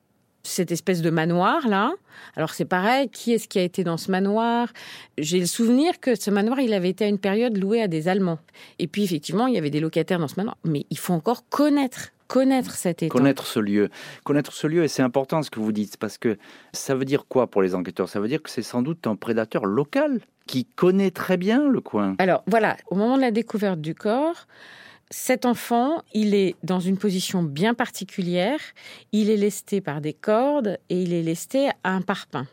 Cette 0.44 0.72
espèce 0.72 1.02
de 1.02 1.10
manoir 1.10 1.68
là. 1.68 1.92
Alors 2.34 2.54
c'est 2.54 2.64
pareil, 2.64 3.08
qui 3.08 3.32
est-ce 3.32 3.46
qui 3.46 3.58
a 3.60 3.62
été 3.62 3.84
dans 3.84 3.96
ce 3.96 4.10
manoir? 4.10 4.68
J'ai 5.16 5.38
le 5.38 5.46
souvenir 5.46 6.00
que 6.00 6.14
ce 6.16 6.30
manoir, 6.30 6.58
il 6.60 6.72
avait 6.72 6.90
été 6.90 7.04
à 7.04 7.08
une 7.08 7.18
période 7.18 7.56
loué 7.56 7.80
à 7.80 7.86
des 7.86 8.08
Allemands. 8.08 8.40
Et 8.78 8.88
puis 8.88 9.04
effectivement, 9.04 9.46
il 9.46 9.54
y 9.54 9.58
avait 9.58 9.70
des 9.70 9.78
locataires 9.78 10.18
dans 10.18 10.28
ce 10.28 10.34
manoir. 10.36 10.56
Mais 10.64 10.84
il 10.90 10.98
faut 10.98 11.12
encore 11.12 11.48
connaître 11.48 12.08
connaître 12.32 12.74
cet 12.74 13.02
étang. 13.02 13.12
Connaître 13.12 13.46
ce 13.46 13.60
lieu. 13.60 13.90
Connaître 14.24 14.52
ce 14.52 14.66
lieu, 14.66 14.84
et 14.84 14.88
c'est 14.88 15.02
important 15.02 15.42
ce 15.42 15.50
que 15.50 15.60
vous 15.60 15.72
dites, 15.72 15.98
parce 15.98 16.16
que 16.16 16.38
ça 16.72 16.94
veut 16.94 17.04
dire 17.04 17.26
quoi 17.28 17.46
pour 17.46 17.60
les 17.60 17.74
enquêteurs? 17.74 18.08
Ça 18.08 18.20
veut 18.20 18.28
dire 18.28 18.42
que 18.42 18.48
c'est 18.48 18.62
sans 18.62 18.80
doute 18.80 19.06
un 19.06 19.16
prédateur 19.16 19.66
local 19.66 20.20
qui 20.46 20.64
connaît 20.64 21.10
très 21.10 21.36
bien 21.36 21.68
le 21.68 21.80
coin. 21.82 22.16
Alors 22.18 22.42
voilà, 22.46 22.78
au 22.86 22.94
moment 22.94 23.16
de 23.16 23.20
la 23.20 23.32
découverte 23.32 23.82
du 23.82 23.94
corps, 23.94 24.46
cet 25.10 25.44
enfant, 25.44 26.02
il 26.14 26.34
est 26.34 26.56
dans 26.62 26.80
une 26.80 26.96
position 26.96 27.42
bien 27.42 27.74
particulière. 27.74 28.60
Il 29.12 29.28
est 29.28 29.36
lesté 29.36 29.82
par 29.82 30.00
des 30.00 30.14
cordes 30.14 30.78
et 30.88 31.02
il 31.02 31.12
est 31.12 31.22
lesté 31.22 31.68
à 31.84 31.92
un 31.92 32.00
parpaing. 32.00 32.46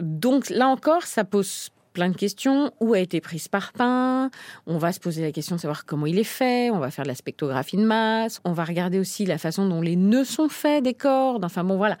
Donc 0.00 0.48
là 0.48 0.68
encore, 0.68 1.02
ça 1.02 1.24
pose 1.24 1.70
plein 1.96 2.10
de 2.10 2.16
questions. 2.16 2.72
Où 2.78 2.92
a 2.92 2.98
été 2.98 3.22
prise 3.22 3.48
par 3.48 3.72
pain? 3.72 4.30
On 4.66 4.76
va 4.76 4.92
se 4.92 5.00
poser 5.00 5.22
la 5.22 5.32
question 5.32 5.56
de 5.56 5.60
savoir 5.62 5.86
comment 5.86 6.04
il 6.04 6.18
est 6.18 6.24
fait. 6.24 6.70
On 6.70 6.78
va 6.78 6.90
faire 6.90 7.04
de 7.04 7.08
la 7.08 7.14
spectrographie 7.14 7.78
de 7.78 7.86
masse. 7.86 8.38
On 8.44 8.52
va 8.52 8.64
regarder 8.64 8.98
aussi 8.98 9.24
la 9.24 9.38
façon 9.38 9.66
dont 9.66 9.80
les 9.80 9.96
nœuds 9.96 10.26
sont 10.26 10.50
faits 10.50 10.84
des 10.84 10.92
cordes. 10.92 11.42
Enfin 11.42 11.64
bon, 11.64 11.78
voilà. 11.78 11.96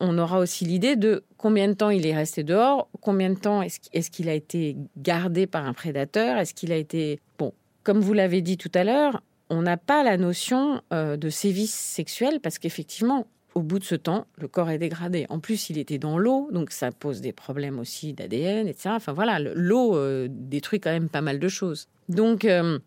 On 0.00 0.18
aura 0.18 0.38
aussi 0.38 0.66
l'idée 0.66 0.96
de 0.96 1.24
combien 1.38 1.66
de 1.66 1.72
temps 1.72 1.88
il 1.88 2.06
est 2.06 2.14
resté 2.14 2.44
dehors, 2.44 2.90
combien 3.00 3.30
de 3.30 3.38
temps 3.38 3.62
est-ce 3.62 4.10
qu'il 4.10 4.28
a 4.28 4.34
été 4.34 4.76
gardé 4.98 5.46
par 5.46 5.64
un 5.64 5.72
prédateur, 5.72 6.36
est-ce 6.36 6.52
qu'il 6.52 6.70
a 6.70 6.76
été... 6.76 7.18
Bon, 7.38 7.54
comme 7.84 8.00
vous 8.00 8.12
l'avez 8.12 8.42
dit 8.42 8.58
tout 8.58 8.72
à 8.74 8.84
l'heure, 8.84 9.22
on 9.48 9.62
n'a 9.62 9.78
pas 9.78 10.02
la 10.04 10.18
notion 10.18 10.82
euh, 10.92 11.16
de 11.16 11.30
sévice 11.30 11.72
sexuel 11.72 12.40
parce 12.40 12.58
qu'effectivement, 12.58 13.26
au 13.58 13.62
bout 13.62 13.78
de 13.78 13.84
ce 13.84 13.96
temps, 13.96 14.26
le 14.36 14.48
corps 14.48 14.70
est 14.70 14.78
dégradé. 14.78 15.26
En 15.28 15.40
plus, 15.40 15.68
il 15.68 15.78
était 15.78 15.98
dans 15.98 16.16
l'eau, 16.16 16.48
donc 16.52 16.70
ça 16.70 16.92
pose 16.92 17.20
des 17.20 17.32
problèmes 17.32 17.78
aussi 17.78 18.12
d'ADN, 18.12 18.68
etc. 18.68 18.90
Enfin 18.94 19.12
voilà, 19.12 19.38
l'eau 19.40 19.96
euh, 19.96 20.28
détruit 20.30 20.80
quand 20.80 20.92
même 20.92 21.08
pas 21.08 21.20
mal 21.20 21.38
de 21.38 21.48
choses. 21.48 21.88
Donc, 22.08 22.44
euh, 22.44 22.78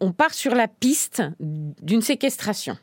on 0.00 0.12
part 0.12 0.34
sur 0.34 0.54
la 0.54 0.66
piste 0.66 1.22
d'une 1.38 2.02
séquestration. 2.02 2.76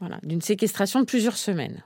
Voilà, 0.00 0.18
d'une 0.22 0.40
séquestration 0.40 1.00
de 1.00 1.04
plusieurs 1.04 1.36
semaines. 1.36 1.84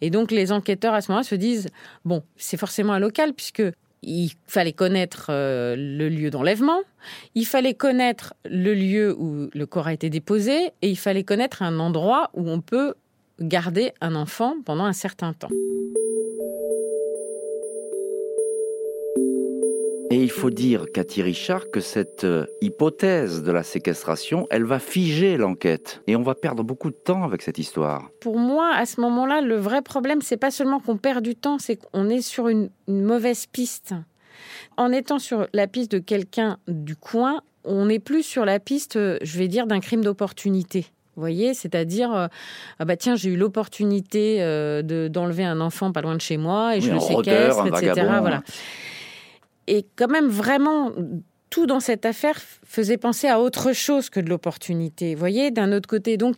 Et 0.00 0.10
donc, 0.10 0.30
les 0.30 0.52
enquêteurs 0.52 0.94
à 0.94 1.00
ce 1.00 1.10
moment-là 1.10 1.24
se 1.24 1.34
disent 1.34 1.68
bon, 2.04 2.22
c'est 2.36 2.56
forcément 2.56 2.92
un 2.92 3.00
local, 3.00 3.34
puisque 3.34 3.62
il 4.02 4.30
fallait 4.46 4.72
connaître 4.72 5.26
euh, 5.30 5.74
le 5.76 6.08
lieu 6.08 6.30
d'enlèvement, 6.30 6.80
il 7.34 7.44
fallait 7.44 7.74
connaître 7.74 8.34
le 8.44 8.72
lieu 8.72 9.14
où 9.18 9.50
le 9.52 9.66
corps 9.66 9.88
a 9.88 9.92
été 9.92 10.10
déposé, 10.10 10.70
et 10.80 10.88
il 10.88 10.96
fallait 10.96 11.24
connaître 11.24 11.62
un 11.62 11.78
endroit 11.80 12.30
où 12.34 12.48
on 12.48 12.60
peut 12.60 12.94
garder 13.40 13.92
un 14.00 14.14
enfant 14.14 14.56
pendant 14.64 14.84
un 14.84 14.92
certain 14.92 15.32
temps. 15.32 15.50
Et 20.12 20.20
il 20.20 20.30
faut 20.30 20.50
dire, 20.50 20.86
Cathy 20.92 21.22
Richard, 21.22 21.70
que 21.70 21.78
cette 21.78 22.24
euh, 22.24 22.44
hypothèse 22.60 23.44
de 23.44 23.52
la 23.52 23.62
séquestration, 23.62 24.48
elle 24.50 24.64
va 24.64 24.80
figer 24.80 25.36
l'enquête. 25.36 26.02
Et 26.08 26.16
on 26.16 26.22
va 26.22 26.34
perdre 26.34 26.64
beaucoup 26.64 26.90
de 26.90 26.96
temps 26.96 27.22
avec 27.22 27.42
cette 27.42 27.58
histoire. 27.58 28.10
Pour 28.20 28.36
moi, 28.36 28.72
à 28.74 28.86
ce 28.86 29.00
moment-là, 29.02 29.40
le 29.40 29.54
vrai 29.54 29.82
problème, 29.82 30.20
c'est 30.20 30.36
pas 30.36 30.50
seulement 30.50 30.80
qu'on 30.80 30.96
perd 30.96 31.22
du 31.22 31.36
temps, 31.36 31.60
c'est 31.60 31.76
qu'on 31.76 32.08
est 32.08 32.22
sur 32.22 32.48
une, 32.48 32.70
une 32.88 33.04
mauvaise 33.04 33.46
piste. 33.46 33.94
En 34.76 34.90
étant 34.90 35.20
sur 35.20 35.46
la 35.52 35.68
piste 35.68 35.92
de 35.92 36.00
quelqu'un 36.00 36.58
du 36.66 36.96
coin, 36.96 37.42
on 37.62 37.86
n'est 37.86 38.00
plus 38.00 38.24
sur 38.24 38.44
la 38.44 38.58
piste, 38.58 38.96
euh, 38.96 39.16
je 39.22 39.38
vais 39.38 39.46
dire, 39.46 39.68
d'un 39.68 39.78
crime 39.78 40.02
d'opportunité. 40.02 40.86
Vous 41.16 41.22
voyez, 41.22 41.54
c'est-à-dire, 41.54 42.14
euh, 42.14 42.26
ah 42.78 42.84
bah 42.84 42.96
tiens, 42.96 43.16
j'ai 43.16 43.30
eu 43.30 43.36
l'opportunité 43.36 44.42
euh, 44.42 44.82
de- 44.82 45.08
d'enlever 45.08 45.44
un 45.44 45.60
enfant 45.60 45.92
pas 45.92 46.00
loin 46.02 46.14
de 46.14 46.20
chez 46.20 46.36
moi 46.36 46.76
et 46.76 46.80
je 46.80 46.90
le 46.92 47.00
séquestre, 47.00 47.60
un 47.62 47.66
etc. 47.66 47.86
vagabond. 47.94 48.20
Voilà. 48.20 48.42
Et 49.66 49.86
quand 49.96 50.08
même, 50.08 50.28
vraiment, 50.28 50.92
tout 51.50 51.66
dans 51.66 51.80
cette 51.80 52.06
affaire 52.06 52.36
faisait 52.64 52.96
penser 52.96 53.28
à 53.28 53.40
autre 53.40 53.72
chose 53.72 54.08
que 54.08 54.20
de 54.20 54.28
l'opportunité. 54.30 55.14
Vous 55.14 55.18
voyez, 55.20 55.50
d'un 55.50 55.72
autre 55.72 55.88
côté. 55.88 56.16
Donc, 56.16 56.36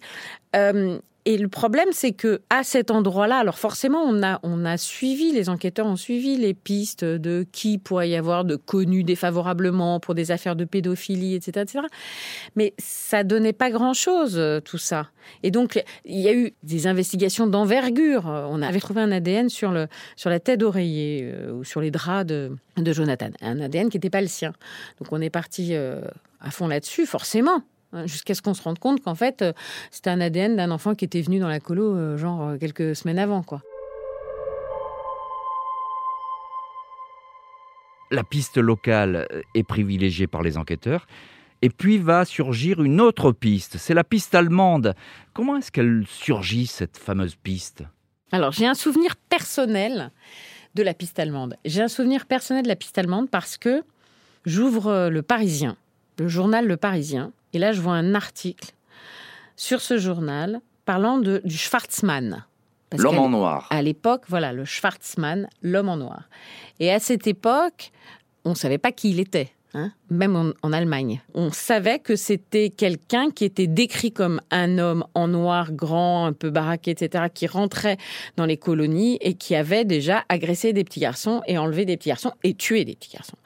euh, 0.56 0.98
et 1.24 1.38
le 1.38 1.48
problème, 1.48 1.88
c'est 1.92 2.12
que 2.12 2.42
à 2.50 2.64
cet 2.64 2.90
endroit-là, 2.90 3.38
alors 3.38 3.58
forcément, 3.58 4.02
on 4.02 4.24
a, 4.24 4.40
on 4.42 4.64
a 4.64 4.76
suivi, 4.76 5.30
les 5.30 5.48
enquêteurs 5.48 5.86
ont 5.86 5.96
suivi 5.96 6.36
les 6.36 6.52
pistes 6.52 7.04
de 7.04 7.46
qui 7.52 7.78
pourrait 7.78 8.10
y 8.10 8.16
avoir 8.16 8.44
de 8.44 8.56
connus 8.56 9.04
défavorablement 9.04 10.00
pour 10.00 10.16
des 10.16 10.32
affaires 10.32 10.56
de 10.56 10.64
pédophilie, 10.64 11.36
etc., 11.36 11.60
etc. 11.62 11.86
Mais 12.56 12.74
ça 12.78 13.22
donnait 13.22 13.52
pas 13.52 13.70
grand-chose, 13.70 14.34
euh, 14.36 14.58
tout 14.58 14.78
ça. 14.78 15.10
Et 15.44 15.52
donc, 15.52 15.80
il 16.04 16.18
y 16.18 16.28
a 16.28 16.34
eu 16.34 16.54
des 16.64 16.88
investigations 16.88 17.46
d'envergure. 17.46 18.24
On 18.26 18.60
avait 18.60 18.80
trouvé 18.80 19.00
un 19.00 19.12
ADN 19.12 19.48
sur, 19.48 19.70
le, 19.70 19.86
sur 20.16 20.28
la 20.28 20.40
tête 20.40 20.58
d'oreiller 20.58 21.20
euh, 21.22 21.52
ou 21.52 21.62
sur 21.62 21.80
les 21.80 21.92
draps 21.92 22.26
de, 22.26 22.56
de 22.76 22.92
Jonathan. 22.92 23.30
Un 23.40 23.60
ADN 23.60 23.90
qui 23.90 23.96
n'était 23.96 24.10
pas 24.10 24.22
le 24.22 24.26
sien. 24.26 24.52
Donc, 25.00 25.12
on 25.12 25.20
est 25.20 25.30
parti 25.30 25.68
euh, 25.74 26.00
à 26.40 26.50
fond 26.50 26.66
là-dessus, 26.66 27.06
forcément. 27.06 27.62
Hein, 27.92 28.06
Jusqu'à 28.06 28.34
ce 28.34 28.42
qu'on 28.42 28.54
se 28.54 28.62
rende 28.62 28.78
compte 28.78 29.02
qu'en 29.02 29.14
fait, 29.14 29.42
euh, 29.42 29.52
c'était 29.90 30.10
un 30.10 30.20
ADN 30.20 30.56
d'un 30.56 30.70
enfant 30.70 30.94
qui 30.94 31.04
était 31.04 31.20
venu 31.20 31.38
dans 31.38 31.48
la 31.48 31.60
colo, 31.60 31.94
euh, 31.94 32.16
genre 32.16 32.42
euh, 32.42 32.58
quelques 32.58 32.96
semaines 32.96 33.18
avant, 33.18 33.42
quoi. 33.42 33.62
La 38.10 38.24
piste 38.24 38.58
locale 38.58 39.26
est 39.54 39.62
privilégiée 39.62 40.26
par 40.26 40.42
les 40.42 40.58
enquêteurs. 40.58 41.06
Et 41.62 41.70
puis 41.70 41.98
va 41.98 42.24
surgir 42.24 42.82
une 42.82 43.00
autre 43.00 43.30
piste, 43.30 43.78
c'est 43.78 43.94
la 43.94 44.02
piste 44.02 44.34
allemande. 44.34 44.94
Comment 45.32 45.56
est-ce 45.56 45.70
qu'elle 45.70 46.04
surgit, 46.08 46.66
cette 46.66 46.98
fameuse 46.98 47.36
piste? 47.36 47.84
Alors, 48.32 48.50
j'ai 48.50 48.66
un 48.66 48.74
souvenir 48.74 49.14
personnel 49.16 50.10
de 50.74 50.82
la 50.82 50.92
piste 50.92 51.20
allemande. 51.20 51.56
J'ai 51.64 51.80
un 51.80 51.88
souvenir 51.88 52.26
personnel 52.26 52.64
de 52.64 52.68
la 52.68 52.76
piste 52.76 52.98
allemande 52.98 53.30
parce 53.30 53.56
que 53.56 53.84
j'ouvre 54.44 55.08
le 55.08 55.22
Parisien, 55.22 55.76
le 56.18 56.28
journal 56.28 56.66
Le 56.66 56.76
Parisien, 56.76 57.32
et 57.52 57.58
là, 57.58 57.72
je 57.72 57.80
vois 57.80 57.94
un 57.94 58.14
article 58.14 58.72
sur 59.56 59.80
ce 59.80 59.98
journal 59.98 60.60
parlant 60.84 61.18
de, 61.18 61.40
du 61.44 61.56
Schwarzmann. 61.56 62.44
Parce 62.90 63.02
L'homme 63.02 63.18
en 63.18 63.28
noir. 63.28 63.68
à 63.70 63.80
l'époque, 63.80 64.24
voilà, 64.28 64.52
le 64.52 64.64
Schwarzmann, 64.64 65.48
l'homme 65.62 65.88
en 65.88 65.96
noir. 65.96 66.28
Et 66.78 66.92
à 66.92 66.98
cette 66.98 67.26
époque, 67.26 67.90
on 68.44 68.50
ne 68.50 68.54
savait 68.54 68.78
pas 68.78 68.92
qui 68.92 69.10
il 69.10 69.20
était, 69.20 69.52
hein, 69.72 69.92
même 70.10 70.36
en, 70.36 70.50
en 70.62 70.72
Allemagne. 70.74 71.22
On 71.32 71.52
savait 71.52 72.00
que 72.00 72.16
c'était 72.16 72.68
quelqu'un 72.68 73.30
qui 73.30 73.44
était 73.46 73.66
décrit 73.66 74.12
comme 74.12 74.42
un 74.50 74.76
homme 74.78 75.04
en 75.14 75.28
noir, 75.28 75.72
grand, 75.72 76.26
un 76.26 76.32
peu 76.34 76.50
baraqué, 76.50 76.90
etc., 76.90 77.24
qui 77.32 77.46
rentrait 77.46 77.96
dans 78.36 78.44
les 78.44 78.58
colonies 78.58 79.16
et 79.22 79.34
qui 79.34 79.54
avait 79.54 79.86
déjà 79.86 80.24
agressé 80.28 80.74
des 80.74 80.84
petits 80.84 81.00
garçons 81.00 81.40
et 81.46 81.56
enlevé 81.56 81.86
des 81.86 81.96
petits 81.96 82.10
garçons 82.10 82.32
et 82.42 82.52
tué 82.54 82.84
des 82.84 82.94
petits 82.94 83.12
garçons. 83.14 83.38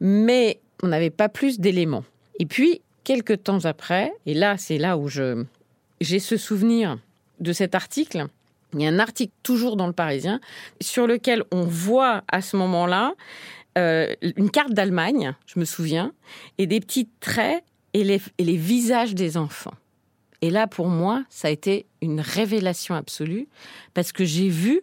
Mais 0.00 0.60
on 0.82 0.88
n'avait 0.88 1.10
pas 1.10 1.28
plus 1.28 1.60
d'éléments. 1.60 2.04
Et 2.38 2.46
puis, 2.46 2.82
quelques 3.04 3.44
temps 3.44 3.64
après, 3.64 4.12
et 4.26 4.34
là, 4.34 4.56
c'est 4.56 4.78
là 4.78 4.96
où 4.96 5.08
je 5.08 5.44
j'ai 6.00 6.18
ce 6.18 6.36
souvenir 6.36 6.98
de 7.40 7.52
cet 7.52 7.74
article. 7.74 8.26
Il 8.72 8.82
y 8.82 8.86
a 8.86 8.88
un 8.88 8.98
article 8.98 9.32
toujours 9.42 9.76
dans 9.76 9.86
le 9.86 9.92
Parisien 9.92 10.40
sur 10.80 11.06
lequel 11.06 11.44
on 11.52 11.62
voit 11.62 12.24
à 12.28 12.42
ce 12.42 12.56
moment-là 12.56 13.14
euh, 13.78 14.14
une 14.36 14.50
carte 14.50 14.72
d'Allemagne, 14.72 15.34
je 15.46 15.58
me 15.58 15.64
souviens, 15.64 16.12
et 16.58 16.66
des 16.66 16.80
petits 16.80 17.08
traits 17.20 17.64
et 17.92 18.04
les, 18.04 18.20
et 18.38 18.44
les 18.44 18.56
visages 18.56 19.14
des 19.14 19.36
enfants. 19.36 19.74
Et 20.42 20.50
là, 20.50 20.66
pour 20.66 20.88
moi, 20.88 21.24
ça 21.30 21.48
a 21.48 21.50
été 21.50 21.86
une 22.02 22.20
révélation 22.20 22.94
absolue 22.94 23.48
parce 23.94 24.12
que 24.12 24.24
j'ai 24.24 24.48
vu 24.48 24.82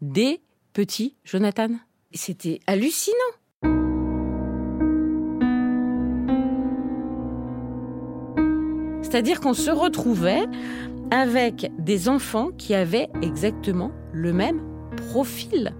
des 0.00 0.40
petits 0.72 1.14
Jonathan. 1.24 1.70
C'était 2.12 2.60
hallucinant. 2.66 3.16
C'est-à-dire 9.12 9.40
qu'on 9.40 9.52
se 9.52 9.70
retrouvait 9.70 10.46
avec 11.10 11.70
des 11.78 12.08
enfants 12.08 12.48
qui 12.56 12.72
avaient 12.72 13.10
exactement 13.20 13.90
le 14.10 14.32
même 14.32 14.62
profil 15.10 15.74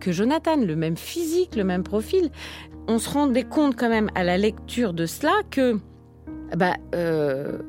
que 0.00 0.10
Jonathan, 0.10 0.56
le 0.56 0.74
même 0.74 0.96
physique, 0.96 1.54
le 1.54 1.62
même 1.62 1.84
profil. 1.84 2.30
On 2.88 2.98
se 2.98 3.08
rendait 3.08 3.44
compte 3.44 3.76
quand 3.76 3.88
même 3.88 4.10
à 4.16 4.24
la 4.24 4.36
lecture 4.38 4.92
de 4.92 5.06
cela 5.06 5.30
que 5.52 5.78
bah, 6.56 6.74
euh, 6.96 7.60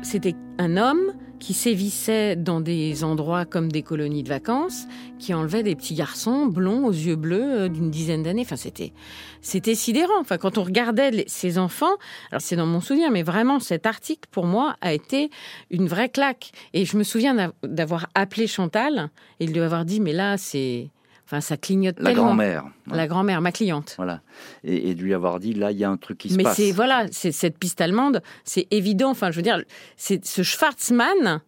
c'était 0.00 0.34
un 0.56 0.78
homme 0.78 1.12
qui 1.44 1.52
sévissait 1.52 2.36
dans 2.36 2.62
des 2.62 3.04
endroits 3.04 3.44
comme 3.44 3.70
des 3.70 3.82
colonies 3.82 4.22
de 4.22 4.30
vacances, 4.30 4.86
qui 5.18 5.34
enlevait 5.34 5.62
des 5.62 5.74
petits 5.76 5.94
garçons 5.94 6.46
blonds 6.46 6.86
aux 6.86 6.90
yeux 6.92 7.16
bleus 7.16 7.42
euh, 7.64 7.68
d'une 7.68 7.90
dizaine 7.90 8.22
d'années. 8.22 8.40
Enfin, 8.46 8.56
c'était, 8.56 8.94
c'était 9.42 9.74
sidérant. 9.74 10.18
Enfin, 10.20 10.38
quand 10.38 10.56
on 10.56 10.62
regardait 10.62 11.10
les- 11.10 11.24
ces 11.26 11.58
enfants, 11.58 11.92
alors 12.30 12.40
c'est 12.40 12.56
dans 12.56 12.64
mon 12.64 12.80
souvenir, 12.80 13.10
mais 13.10 13.22
vraiment 13.22 13.60
cet 13.60 13.84
article 13.84 14.26
pour 14.30 14.46
moi 14.46 14.76
a 14.80 14.94
été 14.94 15.28
une 15.70 15.86
vraie 15.86 16.08
claque. 16.08 16.50
Et 16.72 16.86
je 16.86 16.96
me 16.96 17.02
souviens 17.02 17.34
d'av- 17.34 17.52
d'avoir 17.62 18.06
appelé 18.14 18.46
Chantal 18.46 19.10
et 19.38 19.44
de 19.46 19.52
lui 19.52 19.60
avoir 19.60 19.84
dit, 19.84 20.00
mais 20.00 20.14
là, 20.14 20.38
c'est, 20.38 20.88
enfin, 21.26 21.40
ça 21.40 21.56
clignote 21.56 21.96
La 21.98 22.10
tellement. 22.10 22.24
grand-mère. 22.26 22.64
La 22.90 23.06
grand-mère, 23.06 23.40
ma 23.40 23.52
cliente. 23.52 23.94
Voilà. 23.96 24.20
Et, 24.62 24.90
et 24.90 24.94
de 24.94 25.02
lui 25.02 25.14
avoir 25.14 25.40
dit, 25.40 25.54
là, 25.54 25.70
il 25.72 25.78
y 25.78 25.84
a 25.84 25.90
un 25.90 25.96
truc 25.96 26.18
qui 26.18 26.30
se 26.30 26.36
Mais 26.36 26.44
passe. 26.44 26.56
c'est 26.56 26.72
voilà, 26.72 27.06
c'est 27.12 27.32
cette 27.32 27.58
piste 27.58 27.80
allemande, 27.80 28.22
c'est 28.44 28.66
évident. 28.70 29.10
Enfin, 29.10 29.30
je 29.30 29.36
veux 29.36 29.42
dire, 29.42 29.62
c'est 29.96 30.24
ce 30.24 30.42
Schwarzmann. 30.42 31.40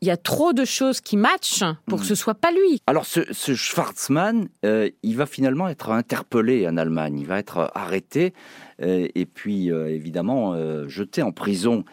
Il 0.00 0.06
y 0.06 0.12
a 0.12 0.16
trop 0.16 0.52
de 0.52 0.64
choses 0.64 1.00
qui 1.00 1.16
matchent 1.16 1.64
pour 1.86 1.98
que 1.98 2.04
Mhm. 2.04 2.08
ce 2.10 2.14
soit 2.14 2.36
pas 2.36 2.52
lui. 2.52 2.80
Alors, 2.86 3.04
ce, 3.04 3.20
ce 3.32 3.56
Schwarzmann, 3.56 4.48
euh, 4.64 4.88
il 5.02 5.16
va 5.16 5.26
finalement 5.26 5.66
être 5.68 5.90
interpellé 5.90 6.68
en 6.68 6.76
Allemagne. 6.76 7.18
Il 7.18 7.26
va 7.26 7.40
être 7.40 7.72
arrêté 7.74 8.32
euh, 8.80 9.08
et 9.16 9.26
puis, 9.26 9.72
euh, 9.72 9.88
évidemment, 9.88 10.54
jeté 10.86 11.20
en 11.22 11.32
prison. 11.32 11.84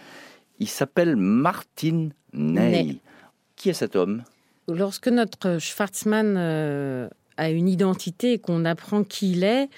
Il 0.59 0.69
s'appelle 0.69 1.15
Martin 1.15 2.09
Ney. 2.31 2.69
Ney. 2.83 2.97
Qui 3.55 3.69
est 3.71 3.73
cet 3.73 3.95
homme? 3.95 4.23
Lorsque 4.67 5.07
notre 5.07 5.57
Schwarzmann 5.59 6.37
a 7.37 7.49
une 7.49 7.67
identité 7.67 8.33
et 8.33 8.39
qu'on 8.39 8.65
apprend 8.65 9.03
qui 9.03 9.31
il 9.31 9.43
est, 9.43 9.69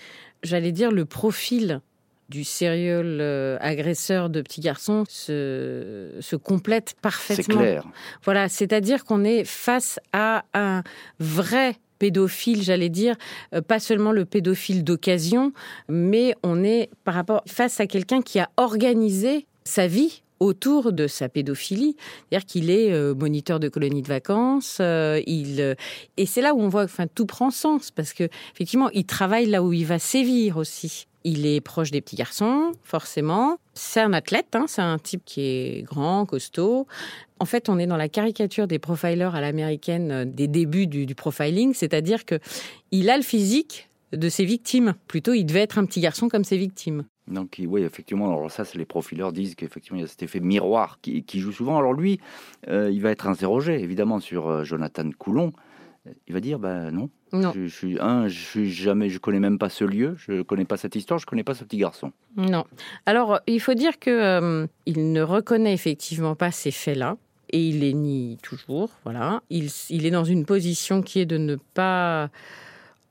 j'allais 0.43 0.71
dire 0.71 0.91
le 0.91 1.05
profil 1.05 1.81
du 2.29 2.43
serial 2.43 3.19
euh, 3.21 3.57
agresseur 3.61 4.29
de 4.29 4.41
petits 4.41 4.61
garçons 4.61 5.05
se, 5.07 6.11
se 6.19 6.35
complète 6.35 6.89
C'est 6.89 7.01
parfaitement. 7.01 7.59
clair. 7.61 7.87
Voilà, 8.23 8.49
c'est-à-dire 8.49 9.05
qu'on 9.05 9.23
est 9.23 9.45
face 9.45 9.99
à 10.11 10.43
un 10.53 10.83
vrai 11.19 11.77
pédophile, 11.99 12.61
j'allais 12.61 12.89
dire, 12.89 13.15
euh, 13.55 13.61
pas 13.61 13.79
seulement 13.79 14.11
le 14.11 14.25
pédophile 14.25 14.83
d'occasion, 14.83 15.53
mais 15.89 16.35
on 16.43 16.63
est 16.63 16.89
par 17.05 17.13
rapport 17.13 17.43
face 17.47 17.79
à 17.79 17.87
quelqu'un 17.87 18.21
qui 18.21 18.39
a 18.39 18.49
organisé 18.57 19.47
sa 19.63 19.87
vie 19.87 20.21
autour 20.39 20.91
de 20.91 21.07
sa 21.07 21.29
pédophilie, 21.29 21.95
c'est-à-dire 22.29 22.45
qu'il 22.45 22.69
est 22.69 22.91
euh, 22.91 23.13
moniteur 23.13 23.59
de 23.59 23.69
colonies 23.69 24.01
de 24.01 24.07
vacances, 24.07 24.77
euh, 24.81 25.21
il 25.25 25.61
euh, 25.61 25.75
et 26.17 26.25
c'est 26.25 26.41
là 26.41 26.53
où 26.53 26.61
on 26.61 26.69
voit 26.69 26.83
enfin 26.83 27.07
tout 27.07 27.25
prend 27.25 27.51
sens 27.51 27.91
parce 27.91 28.13
que 28.13 28.29
effectivement, 28.53 28.89
il 28.91 29.05
travaille 29.05 29.47
là 29.47 29.63
où 29.63 29.73
il 29.73 29.85
va 29.85 29.99
sévir 29.99 30.57
aussi. 30.57 31.07
Il 31.23 31.45
est 31.45 31.59
proche 31.59 31.91
des 31.91 31.99
petits 31.99 32.15
garçons, 32.15 32.71
forcément. 32.83 33.57
C'est 33.73 33.99
un 33.99 34.13
athlète, 34.13 34.55
hein, 34.55 34.65
c'est 34.67 34.81
un 34.81 34.97
type 34.97 35.23
qui 35.25 35.41
est 35.41 35.81
grand, 35.83 36.25
costaud. 36.25 36.87
En 37.39 37.45
fait, 37.45 37.67
on 37.67 37.79
est 37.79 37.87
dans 37.87 37.97
la 37.97 38.07
caricature 38.07 38.65
des 38.65 38.79
profilers 38.79 39.35
à 39.35 39.41
l'américaine 39.41 40.31
des 40.31 40.47
débuts 40.47 40.87
du, 40.87 41.05
du 41.05 41.15
profiling, 41.15 41.73
c'est-à-dire 41.73 42.23
que 42.23 42.39
il 42.91 43.09
a 43.09 43.17
le 43.17 43.23
physique 43.23 43.89
de 44.13 44.29
ses 44.29 44.45
victimes. 44.45 44.93
Plutôt, 45.07 45.33
il 45.33 45.45
devait 45.45 45.61
être 45.61 45.77
un 45.77 45.85
petit 45.85 45.99
garçon 45.99 46.29
comme 46.29 46.45
ses 46.45 46.57
victimes. 46.57 47.03
Donc, 47.27 47.61
oui, 47.65 47.81
effectivement, 47.83 48.27
alors 48.29 48.49
ça, 48.51 48.63
c'est 48.65 48.77
les 48.77 48.85
profileurs 48.85 49.33
disent 49.33 49.55
qu'effectivement, 49.55 49.97
il 49.97 50.01
y 50.01 50.05
a 50.05 50.07
cet 50.07 50.23
effet 50.23 50.39
miroir 50.39 50.99
qui, 51.01 51.23
qui 51.23 51.39
joue 51.39 51.51
souvent. 51.51 51.77
Alors, 51.77 51.93
lui, 51.93 52.19
euh, 52.69 52.89
il 52.91 53.01
va 53.01 53.11
être 53.11 53.27
interrogé, 53.27 53.81
évidemment, 53.81 54.19
sur 54.19 54.47
euh, 54.47 54.63
Jonathan 54.63 55.09
Coulon. 55.17 55.51
Il 56.27 56.33
va 56.33 56.39
dire, 56.39 56.57
ben 56.57 56.89
non, 56.91 57.09
Non, 57.33 57.51
Je, 57.53 57.67
je 57.67 57.75
suis 57.75 57.97
un, 57.99 58.29
je 58.29 58.39
suis 58.39 58.71
jamais, 58.71 59.09
je 59.09 59.19
connais 59.19 59.41
même 59.41 59.57
pas 59.59 59.67
ce 59.67 59.83
lieu, 59.83 60.15
je 60.17 60.41
connais 60.41 60.63
pas 60.63 60.77
cette 60.77 60.95
histoire, 60.95 61.19
je 61.19 61.25
connais 61.25 61.43
pas 61.43 61.53
ce 61.53 61.65
petit 61.65 61.77
garçon. 61.77 62.13
non. 62.37 62.63
Alors, 63.05 63.41
il 63.45 63.59
faut 63.59 63.73
dire 63.73 63.99
que 63.99 64.09
euh, 64.09 64.67
il 64.85 65.11
ne 65.11 65.21
reconnaît 65.21 65.73
effectivement 65.73 66.35
pas 66.35 66.51
ces 66.51 66.71
faits-là. 66.71 67.17
Et 67.49 67.65
il 67.65 67.79
les 67.79 67.93
nie 67.93 68.37
toujours, 68.43 68.89
voilà. 69.05 69.41
Il, 69.49 69.69
il 69.89 70.05
est 70.05 70.11
dans 70.11 70.25
une 70.25 70.45
position 70.45 71.01
qui 71.01 71.21
est 71.21 71.25
de 71.25 71.37
ne 71.37 71.55
pas 71.55 72.29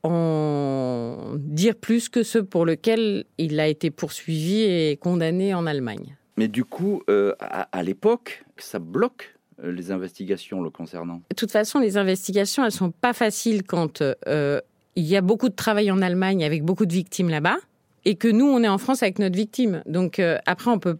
en 0.03 1.33
dire 1.37 1.75
plus 1.75 2.09
que 2.09 2.23
ce 2.23 2.39
pour 2.39 2.65
lequel 2.65 3.25
il 3.37 3.59
a 3.59 3.67
été 3.67 3.91
poursuivi 3.91 4.61
et 4.61 4.97
condamné 4.97 5.53
en 5.53 5.65
Allemagne. 5.65 6.15
Mais 6.37 6.47
du 6.47 6.63
coup, 6.63 7.01
euh, 7.09 7.33
à, 7.39 7.63
à 7.71 7.83
l'époque, 7.83 8.45
ça 8.57 8.79
bloque 8.79 9.37
euh, 9.63 9.71
les 9.71 9.91
investigations 9.91 10.61
le 10.61 10.69
concernant? 10.69 11.21
De 11.29 11.35
toute 11.35 11.51
façon, 11.51 11.79
les 11.79 11.97
investigations, 11.97 12.63
elles 12.63 12.71
sont 12.71 12.91
pas 12.91 13.13
faciles 13.13 13.63
quand 13.63 14.01
euh, 14.01 14.61
il 14.95 15.05
y 15.05 15.15
a 15.15 15.21
beaucoup 15.21 15.49
de 15.49 15.55
travail 15.55 15.89
en 15.91 16.01
Allemagne 16.01 16.43
avec 16.43 16.63
beaucoup 16.63 16.85
de 16.85 16.93
victimes 16.93 17.29
là-bas 17.29 17.57
et 18.07 18.15
que 18.15 18.29
nous, 18.29 18.45
on 18.45 18.63
est 18.63 18.69
en 18.69 18.77
France 18.77 19.03
avec 19.03 19.19
notre 19.19 19.35
victime. 19.35 19.83
Donc 19.85 20.19
euh, 20.19 20.37
après, 20.45 20.71
on 20.71 20.79
peut, 20.79 20.97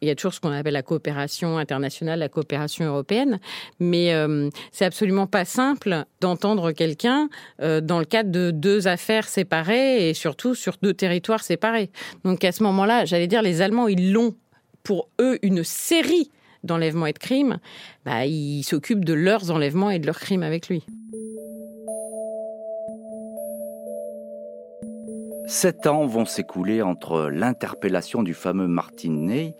il 0.00 0.06
y 0.06 0.10
a 0.10 0.14
toujours 0.14 0.32
ce 0.32 0.38
qu'on 0.38 0.52
appelle 0.52 0.74
la 0.74 0.84
coopération 0.84 1.58
internationale, 1.58 2.20
la 2.20 2.28
coopération 2.28 2.84
européenne, 2.84 3.40
mais 3.80 4.14
euh, 4.14 4.48
c'est 4.70 4.84
absolument 4.84 5.26
pas 5.26 5.44
simple 5.44 6.04
d'entendre 6.20 6.70
quelqu'un 6.70 7.28
euh, 7.60 7.80
dans 7.80 7.98
le 7.98 8.04
cadre 8.04 8.30
de 8.30 8.52
deux 8.52 8.86
affaires 8.86 9.26
séparées 9.26 10.08
et 10.08 10.14
surtout 10.14 10.54
sur 10.54 10.76
deux 10.80 10.94
territoires 10.94 11.42
séparés. 11.42 11.90
Donc 12.22 12.44
à 12.44 12.52
ce 12.52 12.62
moment-là, 12.62 13.06
j'allais 13.06 13.26
dire, 13.26 13.42
les 13.42 13.60
Allemands, 13.60 13.88
ils 13.88 14.12
l'ont 14.12 14.36
pour 14.84 15.08
eux 15.20 15.36
une 15.42 15.64
série 15.64 16.30
d'enlèvements 16.62 17.06
et 17.06 17.12
de 17.12 17.18
crimes. 17.18 17.58
Bah, 18.04 18.24
ils 18.24 18.62
s'occupent 18.62 19.04
de 19.04 19.14
leurs 19.14 19.50
enlèvements 19.50 19.90
et 19.90 19.98
de 19.98 20.06
leurs 20.06 20.20
crimes 20.20 20.44
avec 20.44 20.68
lui. 20.68 20.84
Sept 25.50 25.88
ans 25.88 26.06
vont 26.06 26.26
s'écouler 26.26 26.80
entre 26.80 27.28
l'interpellation 27.28 28.22
du 28.22 28.34
fameux 28.34 28.68
Martin 28.68 29.10
Ney 29.10 29.56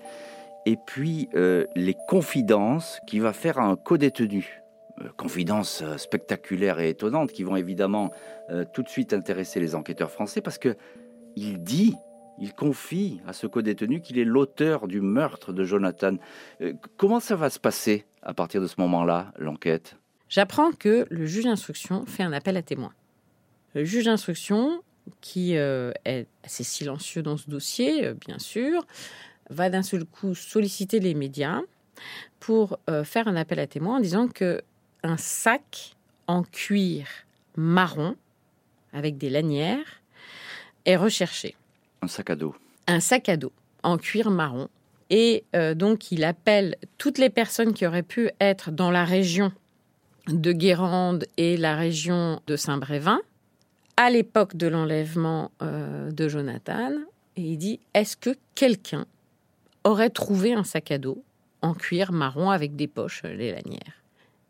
et 0.64 0.76
puis 0.76 1.28
euh, 1.35 1.66
les 1.75 1.97
confidences 2.06 3.00
qu'il 3.09 3.23
va 3.23 3.32
faire 3.32 3.59
à 3.59 3.64
un 3.64 3.75
co-détenu. 3.75 4.62
Euh, 5.00 5.09
confidences 5.16 5.82
euh, 5.82 5.97
spectaculaires 5.97 6.78
et 6.78 6.90
étonnantes 6.90 7.32
qui 7.32 7.42
vont 7.42 7.56
évidemment 7.56 8.12
tout 8.73 8.85
de 8.85 8.88
suite 8.88 9.12
intéresser 9.12 9.59
les 9.59 9.75
enquêteurs 9.75 10.12
français 10.12 10.40
parce 10.40 10.59
que 10.59 10.76
il 11.35 11.61
dit, 11.61 11.97
il 12.38 12.54
confie 12.54 13.20
à 13.26 13.32
ce 13.32 13.49
co-détenu 13.49 14.00
qu'il 14.00 14.20
est 14.20 14.25
l'auteur 14.25 14.87
du 14.87 15.00
meurtre 15.00 15.52
de 15.52 15.64
Jonathan. 15.64 16.18
comment 16.99 17.18
ça 17.18 17.35
va 17.35 17.50
se 17.50 17.59
passer 17.59 18.06
à 18.23 18.32
partir 18.32 18.61
de 18.61 18.68
ce 18.68 18.76
moment-là, 18.78 19.32
l'enquête? 19.38 19.97
J'apprends 20.28 20.70
que 20.70 21.04
le 21.11 21.26
juge 21.26 21.44
d'instruction 21.44 22.06
fait 22.06 22.23
un 22.23 22.32
appel 22.32 22.56
à 22.56 22.62
témoins. 22.62 22.94
Le 23.75 23.85
juge 23.85 24.04
d'instruction 24.04 24.82
qui 25.21 25.57
euh, 25.57 25.93
est 26.05 26.26
assez 26.45 26.64
silencieux 26.64 27.23
dans 27.23 27.37
ce 27.37 27.49
dossier, 27.49 28.07
euh, 28.07 28.14
bien 28.14 28.38
sûr, 28.38 28.87
va 29.49 29.71
d'un 29.71 29.83
seul 29.83 30.05
coup 30.05 30.35
solliciter 30.35 31.00
les 31.00 31.14
médias 31.14 31.61
pour 32.38 32.79
euh, 32.88 33.05
faire 33.05 33.29
un 33.29 33.37
appel 33.37 33.59
à 33.59 33.67
témoins 33.67 33.97
en 33.97 34.00
disant 34.00 34.29
que 34.29 34.62
un 35.02 35.17
sac 35.17 35.97
en 36.26 36.43
cuir 36.43 37.07
marron 37.57 38.17
avec 38.93 39.19
des 39.19 39.31
lanières 39.31 40.02
est 40.85 40.97
recherché. 40.97 41.57
Un 42.02 42.09
sac 42.09 42.31
à 42.31 42.37
dos. 42.37 42.55
Un 42.87 43.00
sac 43.00 43.29
à 43.29 43.37
dos 43.37 43.52
en 43.83 43.99
cuir 43.99 44.31
marron. 44.31 44.69
Et 45.12 45.45
donc, 45.75 46.12
il 46.12 46.23
appelle 46.23 46.76
toutes 46.97 47.19
les 47.19 47.31
personnes 47.31 47.73
qui 47.75 47.85
auraient 47.85 48.05
pu 48.05 48.31
être 48.38 48.71
dans 48.71 48.93
la 48.93 49.05
région 49.05 49.50
de 50.29 50.52
Guérande 50.52 51.26
et 51.37 51.57
la 51.57 51.75
région 51.75 52.40
de 52.47 52.55
Saint-Brévin 52.55 53.21
à 54.00 54.09
l'époque 54.09 54.57
de 54.57 54.66
l'enlèvement 54.66 55.50
euh, 55.61 56.11
de 56.11 56.26
Jonathan 56.26 56.90
et 57.37 57.42
il 57.42 57.59
dit 57.59 57.80
est-ce 57.92 58.16
que 58.16 58.30
quelqu'un 58.54 59.04
aurait 59.85 60.09
trouvé 60.09 60.54
un 60.54 60.64
sac 60.64 60.90
à 60.90 60.97
dos 60.97 61.23
en 61.61 61.75
cuir 61.75 62.11
marron 62.11 62.49
avec 62.49 62.76
des 62.76 62.87
poches, 62.87 63.21
euh, 63.26 63.35
les 63.35 63.52
lanières? 63.52 64.02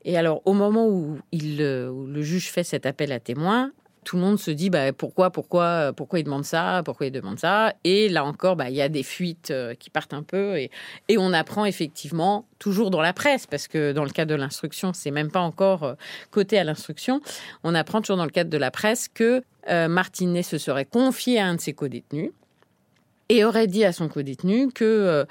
Et 0.05 0.17
alors, 0.17 0.41
au 0.45 0.53
moment 0.53 0.87
où, 0.87 1.19
euh, 1.35 1.89
où 1.89 2.07
le 2.07 2.23
juge 2.23 2.49
fait 2.49 2.63
cet 2.63 2.87
appel 2.87 3.11
à 3.11 3.19
témoins, 3.19 3.73
tout 4.05 4.17
le 4.17 4.23
monde 4.23 4.39
se 4.39 4.51
dit 4.51 4.71
bah, 4.71 4.93
pourquoi, 4.93 5.31
pourquoi, 5.31 5.93
pourquoi 5.95 6.19
il 6.19 6.25
demande 6.25 6.45
ça, 6.45 6.83
pourquoi 6.85 7.07
il 7.07 7.13
demande 7.13 7.39
ça? 7.39 7.75
Et 7.85 8.09
là 8.09 8.25
encore, 8.25 8.57
bah, 8.57 8.71
il 8.71 8.77
y 8.77 8.83
a 8.83 8.89
des 8.89 9.03
fuites 9.03 9.51
euh, 9.51 9.75
qui 9.75 9.91
partent 9.91 10.15
un 10.15 10.23
peu 10.23 10.57
et, 10.57 10.71
on 11.19 11.35
apprend 11.35 11.67
effectivement 11.67 12.47
toujours 12.59 12.91
dans 12.91 13.03
la 13.03 13.13
presse, 13.13 13.47
parce 13.47 13.69
que 13.69 13.93
dans 13.93 14.05
le 14.05 14.11
cadre 14.11 14.31
de 14.31 14.35
l'instruction, 14.35 14.93
c'est 14.95 15.11
même 15.11 15.31
pas 15.31 15.41
encore 15.41 15.83
euh, 15.83 15.95
côté 16.31 16.59
à 16.59 16.65
l'instruction. 16.65 17.21
On 17.63 17.75
apprend 17.75 18.01
toujours 18.01 18.17
dans 18.17 18.25
le 18.25 18.31
cadre 18.31 18.49
de 18.49 18.57
la 18.57 18.71
presse 18.71 19.07
que 19.07 19.43
euh, 19.69 19.87
Martinet 19.89 20.43
se 20.43 20.57
serait 20.57 20.87
confié 20.87 21.39
à 21.39 21.47
un 21.47 21.57
de 21.57 21.61
ses 21.61 21.75
co-détenus 21.75 22.31
et 23.29 23.45
aurait 23.45 23.67
dit 23.67 23.85
à 23.85 23.93
son 23.93 24.09
co-détenu 24.09 24.73
que 24.73 25.27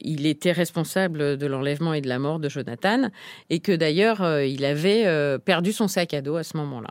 il 0.00 0.26
était 0.26 0.52
responsable 0.52 1.38
de 1.38 1.46
l'enlèvement 1.46 1.94
et 1.94 2.02
de 2.02 2.08
la 2.08 2.18
mort 2.18 2.38
de 2.38 2.48
Jonathan 2.48 3.08
et 3.50 3.58
que 3.58 3.72
d'ailleurs 3.72 4.42
il 4.42 4.64
avait 4.64 5.38
perdu 5.40 5.72
son 5.72 5.88
sac 5.88 6.14
à 6.14 6.20
dos 6.20 6.36
à 6.36 6.44
ce 6.44 6.56
moment-là. 6.58 6.90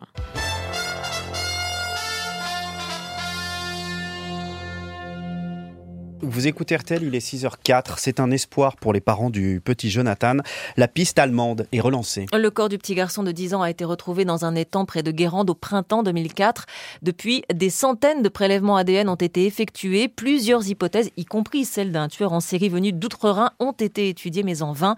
Vous 6.22 6.48
écoutez 6.48 6.76
RTL, 6.76 7.04
il 7.04 7.14
est 7.14 7.20
6h04. 7.20 7.96
C'est 7.98 8.20
un 8.20 8.32
espoir 8.32 8.76
pour 8.78 8.92
les 8.92 9.02
parents 9.02 9.30
du 9.30 9.62
petit 9.64 9.92
Jonathan. 9.92 10.38
La 10.76 10.88
piste 10.88 11.20
allemande 11.20 11.68
est 11.72 11.80
relancée. 11.80 12.26
Le 12.34 12.50
corps 12.50 12.70
du 12.70 12.80
petit 12.80 12.96
garçon 12.96 13.22
de 13.22 13.32
10 13.32 13.53
ans 13.53 13.62
a 13.62 13.70
été 13.70 13.86
retrouvé 13.86 14.25
dans 14.25 14.44
un 14.44 14.56
étang 14.56 14.86
près 14.86 15.03
de 15.03 15.12
Guérande 15.12 15.51
au 15.51 15.53
printemps 15.53 16.01
2004. 16.01 16.66
Depuis, 17.03 17.44
des 17.53 17.70
centaines 17.70 18.24
de 18.24 18.30
prélèvements 18.30 18.77
ADN 18.77 19.10
ont 19.10 19.16
été 19.16 19.46
effectués. 19.46 20.08
Plusieurs 20.08 20.68
hypothèses, 20.68 21.12
y 21.18 21.25
compris 21.25 21.66
celle 21.66 21.92
d'un 21.92 22.08
tueur 22.08 22.34
en 22.34 22.40
série 22.40 22.70
venu 22.70 22.94
d'outre-Rhin, 22.94 23.51
ont 23.60 23.74
été 23.74 24.10
étudiées, 24.10 24.44
mais 24.44 24.64
en 24.64 24.74
vain. 24.74 24.96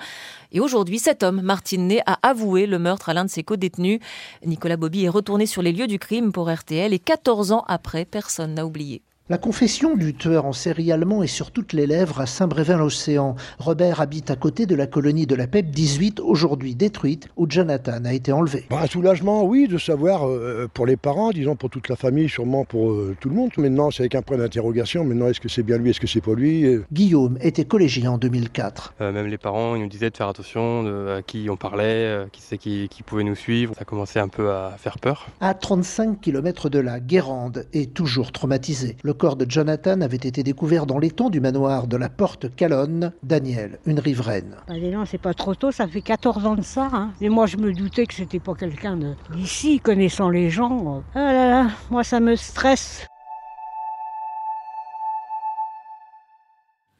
Et 0.53 0.61
aujourd'hui, 0.61 0.99
cet 0.99 1.23
homme, 1.23 1.41
Martin 1.41 1.79
Ney, 1.79 2.01
a 2.05 2.17
avoué 2.25 2.65
le 2.65 2.79
meurtre 2.79 3.09
à 3.09 3.13
l'un 3.13 3.25
de 3.25 3.29
ses 3.29 3.43
co-détenus. 3.43 3.99
Nicolas 4.45 4.77
Bobby 4.77 5.03
est 5.03 5.09
retourné 5.09 5.47
sur 5.47 5.61
les 5.61 5.73
lieux 5.73 5.87
du 5.87 5.99
crime 5.99 6.31
pour 6.31 6.49
RTL 6.49 6.93
et 6.93 6.99
14 6.99 7.51
ans 7.51 7.65
après, 7.67 8.05
personne 8.05 8.53
n'a 8.53 8.65
oublié. 8.65 9.01
La 9.31 9.37
confession 9.37 9.95
du 9.95 10.15
tueur 10.15 10.47
en 10.47 10.53
série 10.53 10.91
allemand 10.91 11.21
est 11.21 11.27
sur 11.27 11.51
toutes 11.51 11.73
les 11.73 11.85
lèvres 11.85 12.19
à 12.19 12.25
Saint-Brévin-l'Océan. 12.25 13.35
Robert 13.59 14.01
habite 14.01 14.31
à 14.31 14.35
côté 14.35 14.65
de 14.65 14.73
la 14.73 14.87
colonie 14.87 15.27
de 15.27 15.35
la 15.35 15.45
PEP 15.45 15.69
18, 15.69 16.19
aujourd'hui 16.19 16.73
détruite, 16.73 17.27
où 17.37 17.45
Jonathan 17.47 18.05
a 18.05 18.13
été 18.13 18.31
enlevé. 18.31 18.65
Bah, 18.71 18.79
un 18.81 18.87
soulagement, 18.87 19.43
oui, 19.43 19.67
de 19.67 19.77
savoir 19.77 20.27
euh, 20.27 20.67
pour 20.73 20.87
les 20.87 20.97
parents, 20.97 21.29
disons 21.29 21.55
pour 21.55 21.69
toute 21.69 21.89
la 21.89 21.95
famille, 21.95 22.27
sûrement 22.27 22.65
pour 22.65 22.89
euh, 22.89 23.15
tout 23.19 23.29
le 23.29 23.35
monde. 23.35 23.51
Maintenant, 23.59 23.91
c'est 23.91 24.01
avec 24.01 24.15
un 24.15 24.23
point 24.23 24.37
d'interrogation. 24.37 25.05
Maintenant, 25.05 25.27
est-ce 25.27 25.39
que 25.39 25.47
c'est 25.47 25.61
bien 25.61 25.77
lui, 25.77 25.91
est-ce 25.91 25.99
que 25.99 26.07
c'est 26.07 26.21
pas 26.21 26.33
lui 26.33 26.65
Guillaume 26.91 27.37
était 27.39 27.65
collégien 27.65 28.13
en 28.13 28.17
2004. 28.17 28.95
Euh, 28.99 29.11
même 29.11 29.27
les 29.27 29.37
parents, 29.37 29.75
ils 29.75 29.83
nous 29.83 29.89
disaient 29.89 30.09
de 30.09 30.17
faire 30.17 30.29
attention 30.29 30.87
à 31.15 31.21
qui 31.21 31.51
on 31.51 31.55
parlait, 31.55 32.25
qui 32.31 32.41
c'est 32.41 32.57
qui, 32.57 32.89
qui 32.89 33.03
pouvait 33.03 33.23
nous 33.23 33.35
suivre. 33.35 33.75
Ça 33.77 33.85
commençait 33.85 34.19
un 34.19 34.27
peu 34.27 34.49
à 34.49 34.73
faire 34.79 34.97
peur. 34.97 35.27
À 35.39 35.53
35 35.53 36.19
km 36.19 36.69
de 36.69 36.79
là, 36.79 36.99
Guérande 36.99 37.67
est 37.73 37.93
toujours 37.93 38.31
traumatisé. 38.31 38.97
Le 39.03 39.18
corps 39.19 39.35
de 39.35 39.45
Jonathan 39.47 39.99
avait 39.99 40.15
été 40.15 40.43
découvert 40.43 40.85
dans 40.85 40.97
l'étang 40.97 41.29
du 41.29 41.41
manoir 41.41 41.87
de 41.87 41.97
la 41.97 42.07
Porte 42.07 42.55
Calonne. 42.55 43.11
Daniel, 43.21 43.77
une 43.85 43.99
riveraine. 43.99 44.55
Bah, 44.67 44.75
non, 44.79 45.05
c'est 45.05 45.19
pas 45.19 45.33
trop 45.33 45.53
tôt, 45.53 45.71
ça 45.71 45.87
fait 45.87 46.01
14 46.01 46.45
ans 46.45 46.55
de 46.55 46.61
ça. 46.61 46.89
Hein. 46.93 47.11
Et 47.19 47.27
moi, 47.27 47.45
je 47.45 47.57
me 47.57 47.73
doutais 47.73 48.05
que 48.05 48.13
c'était 48.13 48.39
pas 48.39 48.55
quelqu'un 48.55 48.97
d'ici, 49.35 49.81
connaissant 49.81 50.29
les 50.29 50.49
gens. 50.49 51.03
Ah 51.13 51.33
là 51.33 51.49
là, 51.49 51.67
moi, 51.91 52.03
ça 52.05 52.21
me 52.21 52.35
stresse. 52.37 53.05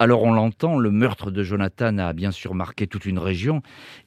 Alors 0.01 0.23
on 0.23 0.32
l'entend, 0.32 0.77
le 0.77 0.91
meurtre 0.91 1.32
de 1.32 1.43
Jonathan 1.43 1.97
a 1.97 2.13
bien 2.13 2.32
sûr 2.32 2.53
marqué 2.53 2.88
toute 2.88 3.05
une 3.05 3.19
région 3.19 3.62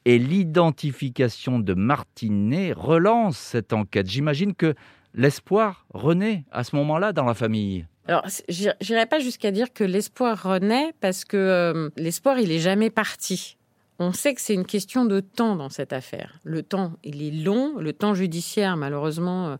et 0.06 0.18
l'identification 0.18 1.58
de 1.58 1.74
Martinet 1.74 2.72
relance 2.74 3.36
cette 3.36 3.74
enquête. 3.74 4.08
J'imagine 4.08 4.54
que 4.54 4.74
l'espoir 5.14 5.86
renaît 5.92 6.44
à 6.50 6.64
ce 6.64 6.76
moment-là 6.76 7.12
dans 7.12 7.24
la 7.24 7.34
famille. 7.34 7.86
Alors, 8.08 8.24
j'irai 8.48 9.06
pas 9.06 9.20
jusqu'à 9.20 9.50
dire 9.50 9.72
que 9.72 9.84
l'espoir 9.84 10.42
renaît 10.42 10.92
parce 11.00 11.24
que 11.24 11.36
euh, 11.36 11.90
l'espoir, 11.96 12.38
il 12.38 12.50
est 12.50 12.58
jamais 12.58 12.90
parti. 12.90 13.56
On 13.98 14.12
sait 14.12 14.34
que 14.34 14.40
c'est 14.40 14.54
une 14.54 14.66
question 14.66 15.04
de 15.04 15.20
temps 15.20 15.54
dans 15.54 15.68
cette 15.68 15.92
affaire. 15.92 16.40
Le 16.42 16.62
temps, 16.62 16.94
il 17.04 17.22
est 17.22 17.44
long. 17.44 17.78
Le 17.78 17.92
temps 17.92 18.14
judiciaire, 18.14 18.76
malheureusement, 18.76 19.50
euh, 19.50 19.56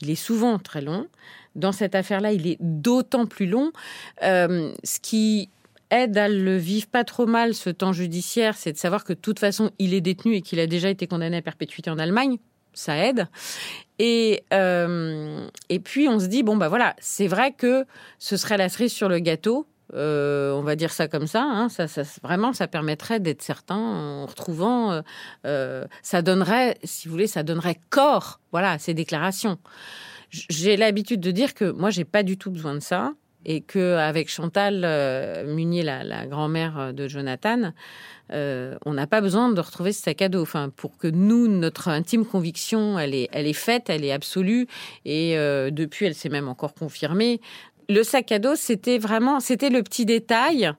il 0.00 0.10
est 0.10 0.14
souvent 0.14 0.58
très 0.58 0.80
long. 0.80 1.08
Dans 1.56 1.72
cette 1.72 1.94
affaire-là, 1.94 2.32
il 2.32 2.46
est 2.46 2.58
d'autant 2.60 3.26
plus 3.26 3.46
long. 3.46 3.72
Euh, 4.22 4.72
ce 4.84 5.00
qui 5.00 5.50
aide 5.90 6.16
à 6.16 6.28
le 6.28 6.56
vivre 6.56 6.86
pas 6.86 7.04
trop 7.04 7.26
mal, 7.26 7.54
ce 7.54 7.68
temps 7.68 7.92
judiciaire, 7.92 8.56
c'est 8.56 8.72
de 8.72 8.78
savoir 8.78 9.04
que 9.04 9.12
de 9.12 9.18
toute 9.18 9.40
façon, 9.40 9.70
il 9.78 9.92
est 9.92 10.00
détenu 10.00 10.36
et 10.36 10.40
qu'il 10.40 10.60
a 10.60 10.66
déjà 10.66 10.88
été 10.88 11.06
condamné 11.08 11.38
à 11.38 11.42
perpétuité 11.42 11.90
en 11.90 11.98
Allemagne 11.98 12.38
ça 12.74 12.96
aide. 12.96 13.26
Et, 13.98 14.44
euh, 14.52 15.46
et 15.68 15.78
puis 15.78 16.08
on 16.08 16.18
se 16.18 16.26
dit, 16.26 16.42
bon, 16.42 16.56
bah 16.56 16.68
voilà, 16.68 16.96
c'est 16.98 17.26
vrai 17.26 17.52
que 17.52 17.86
ce 18.18 18.36
serait 18.36 18.56
la 18.56 18.68
cerise 18.68 18.92
sur 18.92 19.08
le 19.08 19.18
gâteau. 19.18 19.66
Euh, 19.94 20.52
on 20.52 20.62
va 20.62 20.74
dire 20.74 20.90
ça 20.90 21.06
comme 21.06 21.26
ça, 21.26 21.42
hein, 21.42 21.68
ça, 21.68 21.86
ça, 21.86 22.02
vraiment, 22.22 22.54
ça 22.54 22.66
permettrait 22.66 23.20
d'être 23.20 23.42
certain 23.42 23.76
en 23.76 24.24
retrouvant, 24.24 25.02
euh, 25.44 25.84
ça 26.02 26.22
donnerait, 26.22 26.78
si 26.82 27.08
vous 27.08 27.12
voulez, 27.12 27.26
ça 27.26 27.42
donnerait 27.42 27.78
corps, 27.90 28.40
voilà, 28.52 28.70
à 28.70 28.78
ces 28.78 28.94
déclarations. 28.94 29.58
J'ai 30.30 30.78
l'habitude 30.78 31.20
de 31.20 31.30
dire 31.30 31.52
que 31.52 31.70
moi, 31.70 31.90
j'ai 31.90 32.06
pas 32.06 32.22
du 32.22 32.38
tout 32.38 32.50
besoin 32.50 32.72
de 32.72 32.80
ça 32.80 33.12
et 33.44 33.60
que 33.60 33.96
avec 33.96 34.28
Chantal 34.28 35.46
Munier, 35.46 35.82
la, 35.82 36.26
grand-mère 36.26 36.92
de 36.94 37.08
Jonathan, 37.08 37.72
euh, 38.32 38.76
on 38.86 38.94
n'a 38.94 39.06
pas 39.06 39.20
besoin 39.20 39.50
de 39.50 39.60
retrouver 39.60 39.92
ce 39.92 40.02
sac 40.02 40.22
à 40.22 40.28
dos. 40.28 40.42
Enfin, 40.42 40.70
pour 40.74 40.96
que 40.96 41.08
nous, 41.08 41.48
notre 41.48 41.88
intime 41.88 42.24
conviction, 42.24 42.98
elle 42.98 43.14
est, 43.14 43.28
elle 43.32 43.46
est 43.46 43.52
faite, 43.52 43.90
elle 43.90 44.04
est 44.04 44.12
absolue, 44.12 44.66
et 45.04 45.36
euh, 45.36 45.70
depuis, 45.70 46.06
elle 46.06 46.14
s'est 46.14 46.28
même 46.28 46.48
encore 46.48 46.74
confirmée. 46.74 47.40
Le 47.88 48.02
sac 48.02 48.32
à 48.32 48.38
dos, 48.38 48.54
c'était 48.54 48.98
vraiment, 48.98 49.40
c'était 49.40 49.70
le 49.70 49.82
petit 49.82 50.06
détail. 50.06 50.72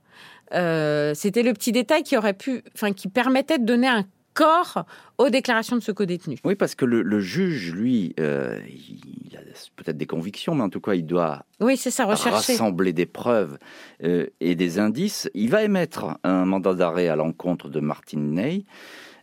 Euh, 0.54 1.14
c'était 1.16 1.44
le 1.44 1.54
petit 1.54 1.72
détail 1.72 2.04
qui 2.04 2.18
aurait 2.18 2.34
pu, 2.34 2.64
enfin, 2.76 2.94
qui 2.94 3.08
permettait 3.08 3.60
de 3.60 3.66
donner 3.66 3.88
un 3.88 4.06
corps 4.34 4.86
aux 5.18 5.30
déclarations 5.30 5.76
de 5.76 5.82
ce 5.82 5.92
co-détenu. 5.92 6.38
Oui, 6.44 6.56
parce 6.56 6.76
que 6.76 6.86
le, 6.86 7.20
juge, 7.20 7.74
lui, 7.74 8.14
euh, 8.20 8.60
il 8.68 9.38
a 9.38 9.42
peut-être 9.76 9.98
des 9.98 10.06
convictions, 10.06 10.56
mais 10.56 10.64
en 10.64 10.70
tout 10.70 10.82
cas, 10.82 10.94
il 10.94 11.06
doit 11.06 11.46
oui, 11.60 11.78
c'est 11.78 11.92
ça, 11.92 12.06
rechercher. 12.06 12.54
rassembler 12.54 12.94
des 12.94 13.06
preuves 13.06 13.58
euh, 14.04 14.28
et 14.40 14.56
des 14.56 14.80
indices. 14.80 15.30
Il 15.34 15.50
va 15.50 15.64
émettre 15.64 16.18
un 16.24 16.46
mandat 16.46 16.74
d'arrêt 16.74 17.08
à 17.08 17.16
l'encontre 17.16 17.70
de 17.70 17.80
Martine 17.80 18.34
Ney, 18.34 18.66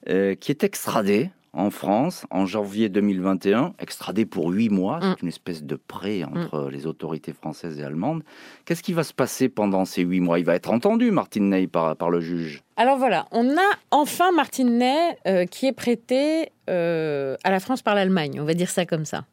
euh, 0.09 0.35
qui 0.35 0.51
est 0.53 0.65
extradé 0.65 1.31
en 1.53 1.71
France 1.71 2.27
en 2.31 2.47
janvier 2.47 2.89
2021, 2.89 3.75
extradé 3.79 4.25
pour 4.25 4.51
huit 4.51 4.69
mois. 4.69 4.99
C'est 5.03 5.09
mm. 5.09 5.17
une 5.23 5.29
espèce 5.29 5.63
de 5.65 5.77
prêt 5.77 6.25
entre 6.25 6.67
mm. 6.67 6.71
les 6.71 6.87
autorités 6.87 7.33
françaises 7.33 7.79
et 7.79 7.85
allemandes. 7.85 8.23
Qu'est-ce 8.65 8.83
qui 8.83 8.93
va 8.93 9.05
se 9.05 9.13
passer 9.13 9.49
pendant 9.49 9.85
ces 9.85 10.03
huit 10.03 10.21
mois? 10.21 10.39
Il 10.39 10.45
va 10.45 10.55
être 10.55 10.71
entendu, 10.71 11.11
Martin 11.11 11.43
Ney, 11.43 11.67
par, 11.67 11.97
par 11.97 12.11
le 12.11 12.21
juge. 12.21 12.63
Alors 12.77 12.99
voilà, 12.99 13.27
on 13.33 13.49
a 13.57 13.71
enfin 13.91 14.33
Martin 14.33 14.65
Ney 14.65 15.17
euh, 15.27 15.45
qui 15.47 15.67
est 15.67 15.73
prêté 15.73 16.53
euh, 16.69 17.37
à 17.45 17.51
la 17.51 17.61
France 17.61 17.83
par 17.83 17.95
l'Allemagne, 17.95 18.41
on 18.41 18.45
va 18.45 18.55
dire 18.55 18.71
ça 18.71 18.87
comme 18.87 19.05
ça. 19.05 19.25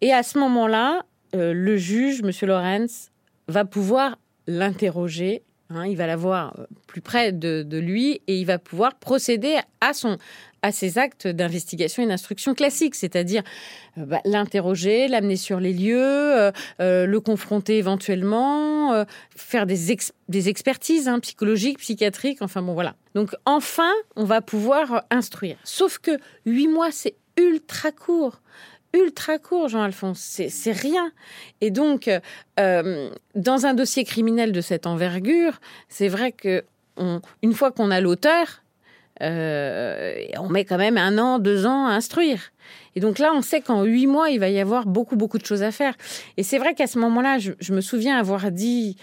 Et 0.00 0.12
à 0.12 0.22
ce 0.22 0.38
moment-là, 0.38 1.02
euh, 1.34 1.52
le 1.52 1.76
juge, 1.76 2.22
M. 2.22 2.30
Lorenz, 2.48 3.10
va 3.48 3.64
pouvoir 3.64 4.16
l'interroger 4.46 5.42
Hein, 5.74 5.86
il 5.86 5.96
va 5.96 6.06
l'avoir 6.06 6.54
plus 6.86 7.00
près 7.00 7.32
de, 7.32 7.78
lui 7.78 8.20
et 8.26 8.36
il 8.38 8.44
va 8.44 8.58
pouvoir 8.58 8.94
procéder 8.94 9.56
à, 9.80 9.94
son, 9.94 10.18
à 10.62 10.70
ses 10.70 10.96
actes 10.96 11.26
d'investigation 11.26 12.02
et 12.02 12.06
d'instruction 12.06 12.54
classiques, 12.54 12.94
c'est-à-dire 12.94 13.42
euh, 13.98 14.06
bah, 14.06 14.20
l'interroger, 14.24 15.08
l'amener 15.08 15.36
sur 15.36 15.60
les 15.60 15.72
lieux, 15.72 15.98
euh, 15.98 16.52
euh, 16.80 17.06
le 17.06 17.20
confronter 17.20 17.78
éventuellement, 17.78 19.04
faire 19.36 19.66
des, 19.66 19.90
expertises 20.48 21.08
hein, 21.08 21.18
psychologiques, 21.20 21.78
psychiatriques, 21.78 22.42
enfin 22.42 22.62
bon 22.62 22.74
voilà. 22.74 22.94
Donc 23.14 23.34
enfin, 23.44 23.92
on 24.16 24.24
va 24.24 24.40
pouvoir 24.40 25.04
instruire. 25.10 25.56
Sauf 25.64 25.98
que 25.98 26.12
huit 26.46 26.68
mois, 26.68 26.90
c'est 26.90 27.14
ultra 27.36 27.90
court 27.90 28.40
ultra 28.94 29.38
court, 29.38 29.68
Jean-Alphonse. 29.68 30.18
C'est 30.50 30.72
rien. 30.72 31.12
Et 31.62 31.70
donc, 31.70 32.10
dans 32.58 33.66
un 33.66 33.72
dossier 33.72 34.04
criminel 34.04 34.52
de 34.52 34.60
cette 34.60 34.86
envergure, 34.86 35.62
c'est 35.88 36.08
vrai 36.08 36.30
que 36.32 36.62
une 36.98 37.54
fois 37.54 37.72
qu'on 37.72 37.90
a 37.90 38.02
l'auteur, 38.02 38.61
euh, 39.20 40.14
on 40.38 40.48
met 40.48 40.64
quand 40.64 40.78
même 40.78 40.96
un 40.96 41.18
an, 41.18 41.38
deux 41.38 41.66
ans 41.66 41.86
à 41.86 41.92
instruire. 41.92 42.52
Et 42.94 43.00
donc 43.00 43.18
là, 43.18 43.32
on 43.34 43.42
sait 43.42 43.60
qu'en 43.60 43.84
huit 43.84 44.06
mois, 44.06 44.30
il 44.30 44.38
va 44.38 44.48
y 44.48 44.58
avoir 44.58 44.86
beaucoup, 44.86 45.16
beaucoup 45.16 45.38
de 45.38 45.46
choses 45.46 45.62
à 45.62 45.70
faire. 45.70 45.94
Et 46.36 46.42
c'est 46.42 46.58
vrai 46.58 46.74
qu'à 46.74 46.86
ce 46.86 46.98
moment-là, 46.98 47.38
je, 47.38 47.72
me 47.72 47.80
souviens 47.80 48.18
avoir 48.18 48.50
dit, 48.50 48.96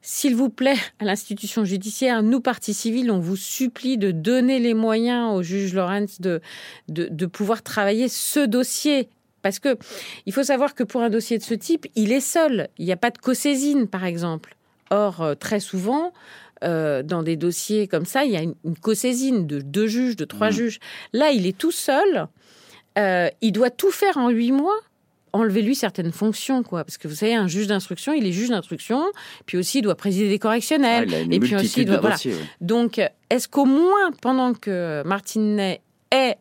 s'il 0.00 0.34
vous 0.34 0.48
plaît, 0.48 0.76
à 1.00 1.04
l'institution 1.04 1.64
judiciaire, 1.64 2.22
nous, 2.22 2.40
partis 2.40 2.74
civils, 2.74 3.10
on 3.10 3.18
vous 3.18 3.36
supplie 3.36 3.98
de 3.98 4.10
donner 4.10 4.58
les 4.58 4.74
moyens 4.74 5.34
au 5.34 5.42
juge 5.42 5.74
Lorenz 5.74 6.20
de, 6.20 6.40
de, 6.88 7.26
pouvoir 7.26 7.62
travailler 7.62 8.08
ce 8.08 8.40
dossier 8.40 9.08
parce 9.42 9.58
que 9.58 9.76
il 10.26 10.32
faut 10.32 10.44
savoir 10.44 10.76
que 10.76 10.84
pour 10.84 11.02
un 11.02 11.10
dossier 11.10 11.36
de 11.36 11.42
ce 11.42 11.54
type, 11.54 11.86
il 11.96 12.12
est 12.12 12.20
seul. 12.20 12.68
Il 12.78 12.86
n'y 12.86 12.92
a 12.92 12.96
pas 12.96 13.10
de 13.10 13.18
co-saisine, 13.18 13.88
par 13.88 14.04
exemple. 14.04 14.56
Or, 14.90 15.20
euh, 15.20 15.34
très 15.34 15.58
souvent, 15.58 16.12
euh, 16.62 17.02
dans 17.02 17.22
des 17.22 17.36
dossiers 17.36 17.88
comme 17.88 18.04
ça, 18.04 18.24
il 18.24 18.32
y 18.32 18.36
a 18.36 18.42
une, 18.42 18.54
co-saisine 18.80 19.46
de 19.46 19.60
deux 19.60 19.86
juges, 19.86 20.16
de 20.16 20.24
trois 20.24 20.48
mmh. 20.48 20.52
juges. 20.52 20.78
Là, 21.12 21.30
il 21.30 21.46
est 21.46 21.56
tout 21.56 21.72
seul. 21.72 22.28
Euh, 22.98 23.28
il 23.40 23.52
doit 23.52 23.70
tout 23.70 23.90
faire 23.90 24.16
en 24.18 24.30
huit 24.30 24.52
mois. 24.52 24.76
Enlever-lui 25.34 25.74
certaines 25.74 26.12
fonctions, 26.12 26.62
quoi. 26.62 26.84
Parce 26.84 26.98
que 26.98 27.08
vous 27.08 27.14
savez, 27.14 27.34
un 27.34 27.48
juge 27.48 27.66
d'instruction, 27.66 28.12
il 28.12 28.26
est 28.26 28.32
juge 28.32 28.50
d'instruction, 28.50 29.02
puis 29.46 29.56
aussi 29.56 29.78
il 29.78 29.82
doit 29.82 29.94
présider 29.94 30.28
des 30.28 30.38
correctionnels. 30.38 31.08
et 31.30 31.40
puis 31.40 31.56
aussi, 31.56 31.86
doit, 31.86 32.00
voilà. 32.00 32.16
Donc, 32.60 33.00
est-ce 33.30 33.48
qu'au 33.48 33.64
moins, 33.64 34.12
pendant 34.20 34.52
que 34.52 35.02
Martinet 35.06 35.80
est 36.10 36.36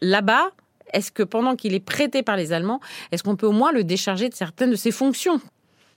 là-bas, 0.00 0.52
est-ce 0.92 1.10
que 1.10 1.24
pendant 1.24 1.56
qu'il 1.56 1.74
est 1.74 1.84
prêté 1.84 2.22
par 2.22 2.36
les 2.36 2.52
Allemands, 2.52 2.80
est-ce 3.10 3.24
qu'on 3.24 3.34
peut 3.34 3.46
au 3.46 3.52
moins 3.52 3.72
le 3.72 3.82
décharger 3.82 4.28
de 4.28 4.34
certaines 4.34 4.70
de 4.70 4.76
ses 4.76 4.92
fonctions? 4.92 5.40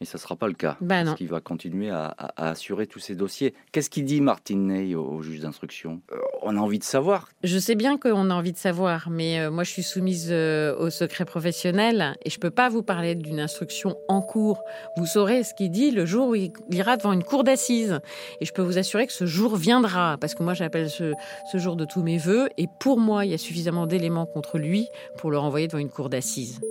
Mais 0.05 0.11
ça 0.11 0.17
ne 0.19 0.21
sera 0.21 0.35
pas 0.35 0.47
le 0.47 0.53
cas. 0.53 0.77
Ben 0.81 1.03
parce 1.03 1.17
qu'il 1.17 1.27
va 1.27 1.41
continuer 1.41 1.89
à, 1.89 2.15
assurer 2.37 2.85
tous 2.85 2.99
ces 2.99 3.15
dossiers. 3.15 3.53
Qu'est-ce 3.71 3.89
qu'il 3.89 4.05
dit, 4.05 4.21
Martin 4.21 4.57
Ney, 4.57 4.93
au, 4.93 5.21
juge 5.21 5.39
d'instruction? 5.39 6.01
Euh, 6.11 6.17
On 6.43 6.55
a 6.57 6.59
envie 6.59 6.77
de 6.77 6.83
savoir. 6.83 7.29
Je 7.43 7.57
sais 7.57 7.75
bien 7.75 7.97
qu'on 7.97 8.29
a 8.29 8.33
envie 8.33 8.51
de 8.51 8.57
savoir, 8.57 9.09
mais 9.09 9.39
euh, 9.39 9.49
moi, 9.49 9.63
je 9.63 9.71
suis 9.71 9.83
soumise 9.83 10.27
euh, 10.29 10.75
au 10.77 10.89
secret 10.91 11.25
professionnel 11.25 12.15
et 12.23 12.29
je 12.29 12.37
ne 12.37 12.41
peux 12.41 12.51
pas 12.51 12.69
vous 12.69 12.83
parler 12.83 13.15
d'une 13.15 13.39
instruction 13.39 13.95
en 14.07 14.21
cours. 14.21 14.61
Vous 14.97 15.07
saurez 15.07 15.43
ce 15.43 15.53
qu'il 15.55 15.71
dit 15.71 15.89
le 15.89 16.05
jour 16.05 16.29
où 16.29 16.35
il 16.35 16.51
ira 16.71 16.97
devant 16.97 17.13
une 17.13 17.23
cour 17.23 17.43
d'assises. 17.43 17.99
Et 18.41 18.45
je 18.45 18.53
peux 18.53 18.61
vous 18.61 18.77
assurer 18.77 19.07
que 19.07 19.13
ce 19.13 19.25
jour 19.25 19.55
viendra, 19.55 20.17
parce 20.19 20.35
que 20.35 20.43
moi, 20.43 20.53
j'appelle 20.53 20.89
ce, 20.89 21.13
ce 21.51 21.57
jour 21.57 21.75
de 21.75 21.85
tous 21.85 22.03
mes 22.03 22.19
voeux. 22.19 22.47
Et 22.57 22.67
pour 22.79 22.99
moi, 22.99 23.25
il 23.25 23.31
y 23.31 23.33
a 23.33 23.39
suffisamment 23.39 23.87
d'éléments 23.87 24.27
contre 24.27 24.59
lui 24.59 24.87
pour 25.17 25.31
le 25.31 25.39
renvoyer 25.39 25.67
devant 25.67 25.79
une 25.79 25.89
cour 25.89 26.09
d'assises. 26.09 26.61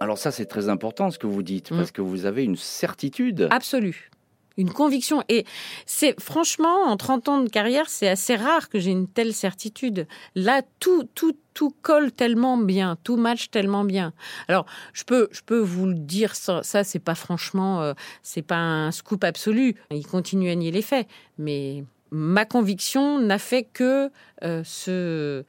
Alors 0.00 0.18
ça, 0.18 0.30
c'est 0.30 0.46
très 0.46 0.68
important 0.68 1.10
ce 1.10 1.18
que 1.18 1.26
vous 1.26 1.42
dites, 1.42 1.70
parce 1.70 1.90
mm. 1.90 1.92
que 1.92 2.02
vous 2.02 2.26
avez 2.26 2.44
une 2.44 2.56
certitude. 2.56 3.48
Absolue. 3.50 4.10
Une 4.58 4.72
conviction. 4.72 5.22
Et 5.28 5.44
c'est 5.84 6.18
franchement, 6.18 6.84
en 6.84 6.96
30 6.96 7.28
ans 7.28 7.40
de 7.42 7.48
carrière, 7.48 7.90
c'est 7.90 8.08
assez 8.08 8.36
rare 8.36 8.70
que 8.70 8.78
j'ai 8.78 8.90
une 8.90 9.06
telle 9.06 9.34
certitude. 9.34 10.06
Là, 10.34 10.62
tout, 10.80 11.04
tout, 11.14 11.36
tout 11.52 11.74
colle 11.82 12.10
tellement 12.10 12.56
bien, 12.56 12.96
tout 13.04 13.16
match 13.16 13.50
tellement 13.50 13.84
bien. 13.84 14.14
Alors, 14.48 14.64
je 14.94 15.04
peux, 15.04 15.28
je 15.30 15.42
peux 15.44 15.58
vous 15.58 15.86
le 15.86 15.94
dire, 15.94 16.34
ça, 16.34 16.62
ça 16.62 16.84
c'est 16.84 16.98
pas 16.98 17.14
franchement, 17.14 17.82
euh, 17.82 17.92
c'est 18.22 18.42
pas 18.42 18.56
un 18.56 18.92
scoop 18.92 19.24
absolu. 19.24 19.76
Il 19.90 20.06
continue 20.06 20.50
à 20.50 20.54
nier 20.54 20.70
les 20.70 20.82
faits, 20.82 21.06
mais 21.36 21.84
ma 22.10 22.46
conviction 22.46 23.18
n'a 23.20 23.38
fait 23.38 23.64
que 23.64 24.10
euh, 24.42 24.64
se 24.64 25.44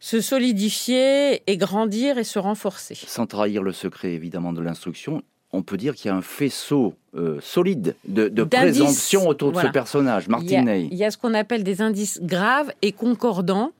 se 0.00 0.20
solidifier 0.20 1.42
et 1.50 1.56
grandir 1.56 2.18
et 2.18 2.24
se 2.24 2.38
renforcer. 2.38 2.94
Sans 2.94 3.26
trahir 3.26 3.62
le 3.62 3.72
secret 3.72 4.12
évidemment 4.12 4.52
de 4.52 4.60
l'instruction, 4.60 5.22
on 5.52 5.62
peut 5.62 5.76
dire 5.76 5.94
qu'il 5.94 6.10
y 6.10 6.12
a 6.12 6.16
un 6.16 6.22
faisceau 6.22 6.94
euh, 7.14 7.38
solide 7.40 7.96
de, 8.06 8.28
présomption 8.44 9.28
autour 9.28 9.52
de 9.52 9.60
ce 9.60 9.66
personnage, 9.68 10.28
Martinet. 10.28 10.84
Il, 10.90 10.94
y 10.94 11.04
a, 11.04 11.10
ce 11.10 11.16
qu'on 11.16 11.34
appelle 11.34 11.64
des 11.64 11.80
indices 11.80 12.20
graves 12.22 12.70
et 12.82 12.92
concordants. 12.92 13.72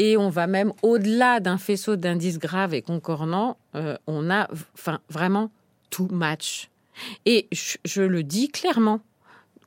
Et 0.00 0.16
on 0.16 0.28
va 0.28 0.46
même 0.46 0.72
au-delà 0.82 1.40
d'un 1.40 1.58
faisceau 1.58 1.96
d'indices 1.96 2.38
graves 2.38 2.72
et 2.72 2.82
concordants. 2.82 3.56
Euh, 3.74 3.96
on 4.06 4.30
a 4.30 4.48
enfin, 4.74 5.00
vraiment 5.10 5.50
tout 5.90 6.06
match. 6.12 6.70
Et 7.26 7.48
je 7.52 8.02
le 8.02 8.22
dis 8.22 8.48
clairement, 8.48 9.00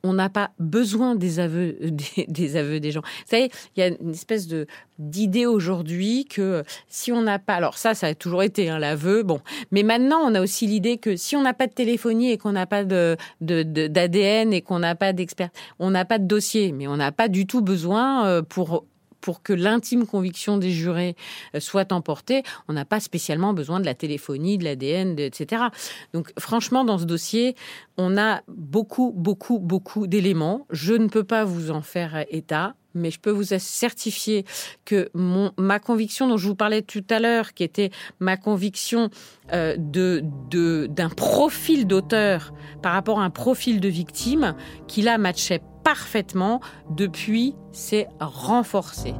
on 0.04 0.14
n'a 0.14 0.28
pas 0.28 0.50
besoin 0.58 1.14
des 1.14 1.38
aveux 1.38 1.76
des, 2.28 2.56
aveux 2.56 2.80
des 2.80 2.90
gens. 2.90 3.00
Vous 3.00 3.30
savez, 3.30 3.50
il 3.76 3.80
y 3.80 3.82
a 3.82 3.88
une 3.88 4.10
espèce 4.10 4.46
de 4.46 4.66
d'idée 4.98 5.46
aujourd'hui 5.46 6.26
que 6.26 6.62
si 6.88 7.10
on 7.12 7.22
n'a 7.22 7.38
pas, 7.38 7.54
alors 7.54 7.76
ça, 7.76 7.94
ça 7.94 8.08
a 8.08 8.14
toujours 8.14 8.42
été 8.42 8.68
hein, 8.68 8.78
l'aveu, 8.78 9.22
bon, 9.22 9.40
mais 9.70 9.82
maintenant 9.82 10.20
on 10.22 10.34
a 10.34 10.40
aussi 10.40 10.66
l'idée 10.66 10.98
que 10.98 11.16
si 11.16 11.34
on 11.34 11.42
n'a 11.42 11.54
pas 11.54 11.66
de 11.66 11.72
téléphonie 11.72 12.30
et 12.30 12.38
qu'on 12.38 12.52
n'a 12.52 12.66
pas 12.66 12.84
de 12.84 13.16
d'ADN 13.40 14.52
et 14.52 14.62
qu'on 14.62 14.78
n'a 14.78 14.94
pas 14.94 15.12
d'expert, 15.12 15.50
on 15.78 15.90
n'a 15.90 16.04
pas 16.04 16.18
de 16.18 16.26
dossier, 16.26 16.72
mais 16.72 16.86
on 16.86 16.96
n'a 16.96 17.12
pas 17.12 17.28
du 17.28 17.46
tout 17.46 17.62
besoin 17.62 18.26
euh, 18.26 18.42
pour 18.42 18.84
pour 19.22 19.42
que 19.42 19.54
l'intime 19.54 20.06
conviction 20.06 20.58
des 20.58 20.70
jurés 20.70 21.16
euh, 21.54 21.60
soit 21.60 21.92
emportée, 21.92 22.42
on 22.68 22.74
n'a 22.74 22.84
pas 22.84 23.00
spécialement 23.00 23.54
besoin 23.54 23.80
de 23.80 23.86
la 23.86 23.94
téléphonie, 23.94 24.58
de 24.58 24.64
l'ADN, 24.64 25.18
etc. 25.18 25.64
Donc 26.12 26.32
franchement, 26.38 26.84
dans 26.84 26.98
ce 26.98 27.04
dossier, 27.04 27.56
on 27.96 28.18
a 28.18 28.42
beaucoup, 28.48 29.12
beaucoup, 29.16 29.58
beaucoup 29.58 30.06
d'éléments. 30.06 30.66
Je 30.70 30.92
ne 30.92 31.06
peux 31.06 31.24
pas 31.24 31.44
vous 31.44 31.70
en 31.70 31.80
faire 31.80 32.26
état 32.30 32.74
mais 32.94 33.10
je 33.10 33.18
peux 33.18 33.30
vous 33.30 33.44
certifier 33.44 34.44
que 34.84 35.10
mon, 35.14 35.52
ma 35.56 35.78
conviction 35.78 36.28
dont 36.28 36.36
je 36.36 36.46
vous 36.46 36.54
parlais 36.54 36.82
tout 36.82 37.04
à 37.10 37.20
l'heure, 37.20 37.54
qui 37.54 37.64
était 37.64 37.90
ma 38.20 38.36
conviction 38.36 39.10
euh, 39.52 39.76
d'un 39.78 41.08
profil 41.08 41.86
d'auteur 41.86 42.52
par 42.82 42.92
rapport 42.92 43.20
à 43.20 43.24
un 43.24 43.30
profil 43.30 43.80
de 43.80 43.88
victime, 43.88 44.54
qui 44.88 45.02
là 45.02 45.18
matchait 45.18 45.62
parfaitement, 45.84 46.60
depuis, 46.90 47.54
c'est 47.72 48.08
renforcé. 48.20 49.14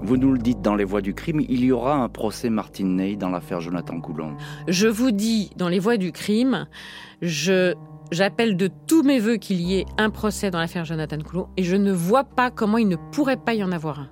Vous 0.00 0.16
nous 0.16 0.32
le 0.32 0.38
dites 0.38 0.62
dans 0.62 0.74
Les 0.74 0.84
Voies 0.84 1.00
du 1.00 1.12
crime, 1.12 1.40
il 1.40 1.64
y 1.64 1.72
aura 1.72 1.96
un 1.96 2.08
procès 2.08 2.50
Martin 2.50 2.86
Ney 2.86 3.16
dans 3.16 3.30
l'affaire 3.30 3.60
Jonathan 3.60 4.00
Coulon. 4.00 4.36
Je 4.68 4.86
vous 4.86 5.10
dis, 5.10 5.50
dans 5.56 5.68
Les 5.68 5.80
Voies 5.80 5.96
du 5.96 6.12
crime, 6.12 6.66
je 7.20 7.74
j'appelle 8.10 8.56
de 8.56 8.70
tous 8.86 9.02
mes 9.02 9.18
voeux 9.18 9.36
qu'il 9.36 9.60
y 9.60 9.78
ait 9.78 9.86
un 9.98 10.10
procès 10.10 10.50
dans 10.50 10.58
l'affaire 10.58 10.84
Jonathan 10.84 11.18
Coulon 11.18 11.48
et 11.56 11.62
je 11.62 11.76
ne 11.76 11.92
vois 11.92 12.24
pas 12.24 12.50
comment 12.50 12.78
il 12.78 12.88
ne 12.88 12.96
pourrait 13.12 13.36
pas 13.36 13.54
y 13.54 13.62
en 13.62 13.72
avoir 13.72 14.00
un. 14.00 14.10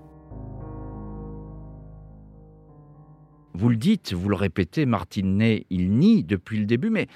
Vous 3.55 3.71
le 3.71 3.77
dites, 3.77 4.13
vous 4.13 4.29
le 4.29 4.37
répétez, 4.37 4.85
Martin 4.85 5.23
Ney, 5.23 5.67
il 5.71 5.93
nie 5.93 6.25
depuis 6.25 6.59
le 6.59 6.67
début, 6.67 6.91
mais 6.91 7.07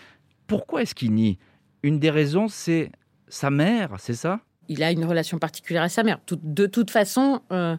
pourquoi 0.50 0.82
est-ce 0.82 0.96
qu'il 0.96 1.12
nie? 1.14 1.38
Une 1.84 2.00
des 2.00 2.10
raisons, 2.10 2.48
c'est 2.48 2.90
sa 3.28 3.50
mère, 3.50 3.94
c'est 3.98 4.14
ça? 4.14 4.40
Il 4.68 4.82
a 4.82 4.90
une 4.90 5.04
relation 5.04 5.38
particulière 5.38 5.84
à 5.84 5.88
sa 5.88 6.02
mère. 6.02 6.18
de 6.28 6.66
toute 6.66 6.90
façon, 6.90 7.40
euh, 7.52 7.76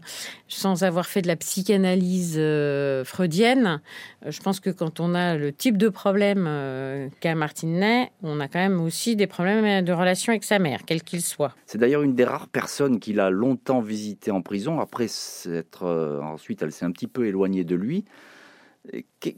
sans 0.48 0.84
avoir 0.84 1.06
fait 1.06 1.22
de 1.22 1.28
la 1.28 1.36
psychanalyse 1.36 2.36
euh, 2.38 3.04
freudienne, 3.04 3.82
euh, 4.26 4.32
je 4.32 4.40
pense 4.40 4.62
que 4.62 4.70
quand 4.70 5.02
on 5.02 5.14
a 5.16 5.36
le 5.36 5.52
type 5.52 5.78
de 5.78 5.90
problème 5.90 6.50
qu'a 7.20 7.36
Martinet, 7.36 8.14
on 8.24 8.40
a 8.40 8.48
quand 8.48 8.60
même 8.60 8.80
aussi 8.80 9.18
des 9.18 9.28
problèmes 9.28 9.84
de 9.84 9.92
relation 9.92 10.32
avec 10.32 10.46
sa 10.46 10.58
mère, 10.58 10.82
quel 10.86 11.04
qu'il 11.04 11.22
soit. 11.22 11.54
C'est 11.66 11.78
d'ailleurs 11.78 12.04
une 12.04 12.16
des 12.16 12.26
rares 12.26 12.48
personnes 12.48 13.02
qu'il 13.02 13.20
a 13.20 13.30
longtemps 13.30 13.82
visité 13.82 14.32
en 14.32 14.42
prison. 14.42 14.80
Après 14.80 15.10
s'être, 15.10 15.86
ensuite, 16.24 16.62
elle 16.62 16.72
s'est 16.72 16.86
un 16.86 16.92
petit 16.92 17.08
peu 17.08 17.28
éloignée 17.28 17.66
de 17.66 17.76
lui. 17.76 18.06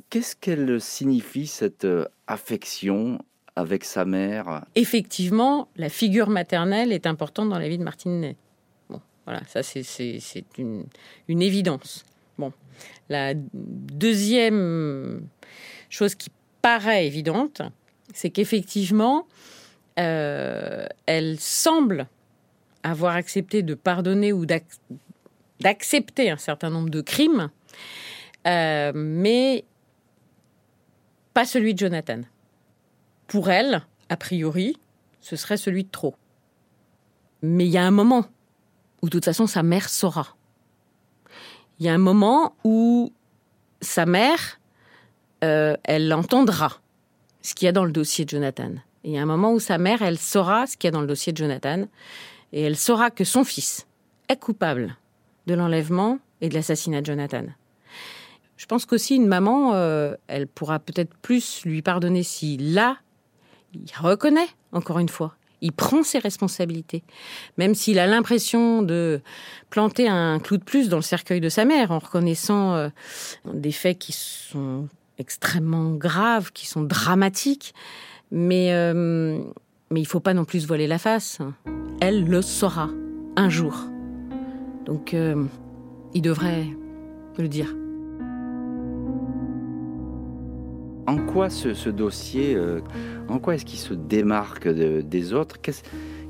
Qu'est-ce 0.09 0.35
qu'elle 0.35 0.79
signifie 0.79 1.47
cette 1.47 1.87
affection 2.27 3.19
avec 3.55 3.83
sa 3.83 4.05
mère? 4.05 4.63
Effectivement, 4.75 5.67
la 5.75 5.89
figure 5.89 6.29
maternelle 6.29 6.91
est 6.91 7.05
importante 7.05 7.49
dans 7.49 7.59
la 7.59 7.67
vie 7.67 7.77
de 7.77 7.83
Martine 7.83 8.35
Bon, 8.89 9.01
voilà, 9.25 9.41
ça 9.47 9.61
c'est 9.61 10.45
une, 10.57 10.85
une, 11.27 11.41
évidence. 11.41 12.05
Bon, 12.37 12.53
la 13.09 13.33
deuxième 13.33 15.27
chose 15.89 16.15
qui 16.15 16.29
paraît 16.61 17.05
évidente, 17.05 17.61
c'est 18.13 18.29
qu'effectivement, 18.29 19.27
euh, 19.99 20.87
elle 21.05 21.39
semble 21.39 22.07
avoir 22.83 23.15
accepté 23.15 23.61
de 23.61 23.75
pardonner 23.75 24.33
ou 24.33 24.45
d'accepter 25.59 26.29
un 26.29 26.37
certain 26.37 26.69
nombre 26.69 26.89
de 26.89 27.01
crimes, 27.01 27.49
euh, 28.47 28.91
mais 28.95 29.65
pas 31.33 31.45
celui 31.45 31.73
de 31.73 31.79
Jonathan 31.79 32.21
pour 33.27 33.49
elle, 33.49 33.81
a 34.09 34.17
priori, 34.17 34.77
ce 35.21 35.35
serait 35.35 35.57
celui 35.57 35.85
de 35.85 35.89
trop. 35.89 36.15
Mais 37.41 37.65
il 37.65 37.71
y 37.71 37.77
a 37.77 37.83
un 37.83 37.91
moment 37.91 38.25
où, 39.01 39.07
de 39.07 39.11
toute 39.11 39.25
façon, 39.25 39.47
sa 39.47 39.63
mère 39.63 39.89
saura. 39.89 40.35
Il 41.79 41.85
y 41.85 41.89
a 41.89 41.93
un 41.93 41.97
moment 41.97 42.55
où 42.63 43.11
sa 43.81 44.05
mère, 44.05 44.59
euh, 45.43 45.75
elle 45.83 46.13
entendra 46.13 46.79
ce 47.41 47.55
qu'il 47.55 47.65
y 47.65 47.69
a 47.69 47.71
dans 47.71 47.85
le 47.85 47.91
dossier 47.91 48.23
de 48.23 48.29
Jonathan. 48.29 48.71
il 49.03 49.11
y 49.11 49.17
a 49.17 49.21
un 49.21 49.25
moment 49.25 49.51
où 49.51 49.59
sa 49.59 49.77
mère, 49.77 50.01
elle 50.01 50.19
saura 50.19 50.67
ce 50.67 50.77
qu'il 50.77 50.87
y 50.87 50.89
a 50.89 50.91
dans 50.91 51.01
le 51.01 51.07
dossier 51.07 51.33
de 51.33 51.37
Jonathan. 51.37 51.87
Et 52.51 52.61
elle 52.61 52.77
saura 52.77 53.09
que 53.09 53.23
son 53.23 53.43
fils 53.43 53.87
est 54.29 54.39
coupable 54.39 54.95
de 55.47 55.55
l'enlèvement 55.55 56.19
et 56.39 56.49
de 56.49 56.53
l'assassinat 56.53 57.01
de 57.01 57.07
Jonathan. 57.07 57.45
Je 58.57 58.65
pense 58.65 58.85
qu'aussi 58.85 59.15
une 59.15 59.27
maman, 59.27 59.73
euh, 59.73 60.15
elle 60.27 60.47
pourra 60.47 60.79
peut-être 60.79 61.13
plus 61.17 61.63
lui 61.65 61.81
pardonner 61.81 62.23
si 62.23 62.57
là, 62.57 62.97
il 63.73 63.91
reconnaît, 63.99 64.47
encore 64.71 64.99
une 64.99 65.09
fois. 65.09 65.35
Il 65.61 65.71
prend 65.71 66.03
ses 66.03 66.19
responsabilités. 66.19 67.03
Même 67.57 67.73
s'il 67.73 67.97
a 67.97 68.05
l'impression 68.05 68.81
de 68.81 69.21
planter 69.69 70.09
un 70.09 70.39
clou 70.39 70.57
de 70.57 70.63
plus 70.63 70.89
dans 70.89 70.97
le 70.97 71.03
cercueil 71.03 71.39
de 71.39 71.49
sa 71.49 71.65
mère 71.65 71.91
en 71.91 71.99
reconnaissant 71.99 72.73
euh, 72.73 72.89
des 73.45 73.71
faits 73.71 73.97
qui 73.97 74.11
sont 74.11 74.89
extrêmement 75.17 75.91
graves, 75.91 76.51
qui 76.51 76.67
sont 76.67 76.81
dramatiques. 76.81 77.73
Mais, 78.31 78.73
euh, 78.73 79.41
mais 79.89 80.01
il 80.01 80.05
faut 80.05 80.19
pas 80.19 80.33
non 80.33 80.43
plus 80.43 80.61
se 80.61 80.67
voiler 80.67 80.87
la 80.87 80.97
face. 80.97 81.39
Elle 82.01 82.25
le 82.25 82.41
saura 82.41 82.89
un 83.35 83.49
jour. 83.49 83.85
Donc, 84.85 85.13
euh, 85.13 85.45
il 86.13 86.21
devrait 86.21 86.67
le 87.37 87.47
dire. 87.47 87.73
En 91.05 91.17
quoi 91.17 91.49
ce, 91.49 91.89
dossier, 91.89 92.55
euh, 92.55 92.79
en 93.27 93.39
quoi 93.39 93.55
est-ce 93.55 93.65
qu'il 93.65 93.79
se 93.79 93.93
démarque 93.93 94.67
des 94.67 95.33
autres? 95.33 95.57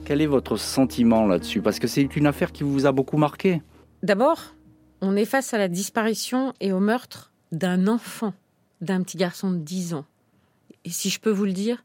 Quel 0.06 0.22
est 0.22 0.26
votre 0.26 0.58
sentiment 0.58 1.28
là-dessus? 1.28 1.62
Parce 1.62 1.80
que 1.80 1.88
c'est 1.88 2.16
une 2.16 2.26
affaire 2.26 2.52
qui 2.52 2.64
vous 2.64 2.86
a 2.86 2.92
beaucoup 2.92 3.18
marqué. 3.18 3.62
D'abord, 4.02 4.56
on 5.02 5.16
est 5.16 5.26
face 5.26 5.54
à 5.54 5.58
la 5.58 5.68
disparition 5.68 6.54
et 6.60 6.74
au 6.74 6.80
meurtre 6.80 7.32
d'un 7.52 7.88
enfant, 7.88 8.34
d'un 8.82 9.04
petit 9.04 9.18
garçon 9.18 9.52
de 9.52 9.58
10 9.58 9.94
ans. 9.94 10.06
Et 10.86 10.90
si 10.90 11.10
je 11.10 11.20
peux 11.20 11.30
vous 11.30 11.46
le 11.46 11.54
dire, 11.54 11.84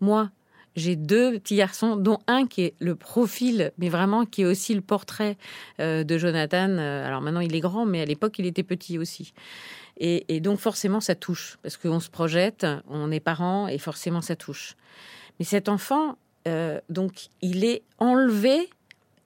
moi, 0.00 0.30
j'ai 0.74 0.96
deux 0.96 1.32
petits 1.32 1.56
garçons, 1.56 1.96
dont 1.96 2.18
un 2.26 2.46
qui 2.46 2.62
est 2.62 2.74
le 2.78 2.94
profil, 2.94 3.72
mais 3.78 3.88
vraiment 3.88 4.24
qui 4.24 4.42
est 4.42 4.46
aussi 4.46 4.74
le 4.74 4.80
portrait 4.80 5.36
euh, 5.80 6.02
de 6.02 6.18
Jonathan. 6.18 6.70
Euh, 6.70 7.06
alors 7.06 7.20
maintenant, 7.20 7.40
il 7.40 7.54
est 7.54 7.60
grand, 7.60 7.84
mais 7.84 8.00
à 8.00 8.04
l'époque, 8.04 8.38
il 8.38 8.46
était 8.46 8.62
petit 8.62 8.98
aussi. 8.98 9.34
Et, 9.98 10.40
donc 10.40 10.58
forcément, 10.58 11.00
ça 11.00 11.14
touche, 11.14 11.58
parce 11.62 11.76
qu'on 11.76 12.00
se 12.00 12.10
projette, 12.10 12.66
on 12.88 13.10
est 13.10 13.20
parents, 13.20 13.68
et 13.68 13.78
forcément, 13.78 14.20
ça 14.20 14.36
touche. 14.36 14.74
Mais 15.38 15.44
cet 15.44 15.68
enfant, 15.68 16.16
euh, 16.48 16.80
donc, 16.88 17.28
il 17.40 17.64
est 17.64 17.82
enlevé 17.98 18.70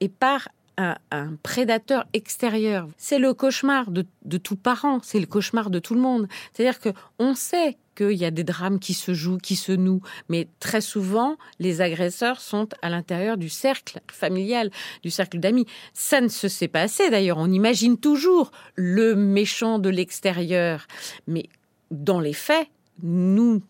et 0.00 0.08
par 0.08 0.48
un, 0.78 0.96
prédateur 1.42 2.06
extérieur. 2.12 2.88
C'est 2.96 3.18
le 3.18 3.34
cauchemar 3.34 3.90
de, 3.90 4.06
de 4.24 4.38
tout 4.38 4.56
parent, 4.56 5.00
c'est 5.02 5.20
le 5.20 5.26
cauchemar 5.26 5.70
de 5.70 5.78
tout 5.78 5.94
le 5.94 6.00
monde. 6.00 6.28
C'est-à-dire 6.52 6.80
que 6.80 6.90
on 7.18 7.34
sait 7.34 7.76
qu'il 7.96 8.12
y 8.12 8.24
a 8.24 8.30
des 8.30 8.44
drames 8.44 8.78
qui 8.78 8.94
se 8.94 9.14
jouent, 9.14 9.38
qui 9.38 9.56
se 9.56 9.72
nouent. 9.72 10.02
Mais 10.28 10.48
très 10.60 10.80
souvent, 10.80 11.36
les 11.58 11.80
agresseurs 11.80 12.40
sont 12.40 12.68
à 12.82 12.90
l'intérieur 12.90 13.36
du 13.36 13.48
cercle 13.48 14.00
familial, 14.10 14.70
du 15.02 15.10
cercle 15.10 15.40
d'amis. 15.40 15.66
Ça 15.94 16.20
ne 16.20 16.28
se 16.28 16.48
sait 16.48 16.68
pas 16.68 16.82
assez 16.82 17.10
d'ailleurs. 17.10 17.38
On 17.38 17.50
imagine 17.50 17.96
toujours 17.98 18.52
le 18.74 19.14
méchant 19.14 19.78
de 19.78 19.88
l'extérieur. 19.88 20.86
Mais 21.26 21.48
dans 21.90 22.20
les 22.20 22.34
faits, 22.34 22.68
nous, 23.02 23.62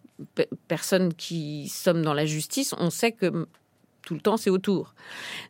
personnes 0.69 1.15
qui 1.15 1.69
sommes 1.69 2.03
dans 2.03 2.15
la 2.15 2.27
justice, 2.27 2.75
on 2.79 2.91
sait 2.91 3.13
que 3.13 3.47
tout 4.07 4.15
le 4.15 4.21
temps, 4.21 4.39
c'est 4.39 4.51
autour. 4.51 4.95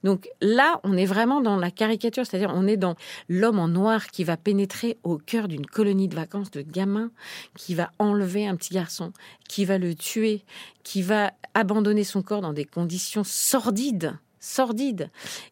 Donc 0.03 0.29
là, 0.41 0.81
on 0.83 0.97
est 0.97 1.05
vraiment 1.05 1.41
dans 1.41 1.57
la 1.57 1.71
caricature, 1.71 2.27
c'est-à-dire 2.27 2.51
on 2.53 2.67
est 2.67 2.79
dans 2.79 2.97
l'homme 3.29 3.61
en 3.61 3.69
noir 3.69 4.09
qui 4.09 4.25
va 4.25 4.37
pénétrer 4.37 4.97
au 5.05 5.19
cœur 5.19 5.47
d'une 5.47 5.67
colonie 5.67 6.09
de 6.09 6.17
vacances 6.17 6.51
de 6.51 6.63
gamins, 6.63 7.11
qui 7.57 7.75
va 7.75 7.93
enlever 7.99 8.49
un 8.49 8.57
petit 8.57 8.75
garçon, 8.75 9.13
qui 9.49 9.65
va 9.65 9.79
le 9.79 9.95
tuer, 9.95 10.43
qui 10.83 11.03
va 11.03 11.33
abandonner 11.55 12.03
son 12.03 12.23
corps 12.23 12.41
dans 12.41 12.55
des 12.55 12.65
conditions 12.65 13.25
sordides, 13.25 14.19
sordides. 14.41 15.11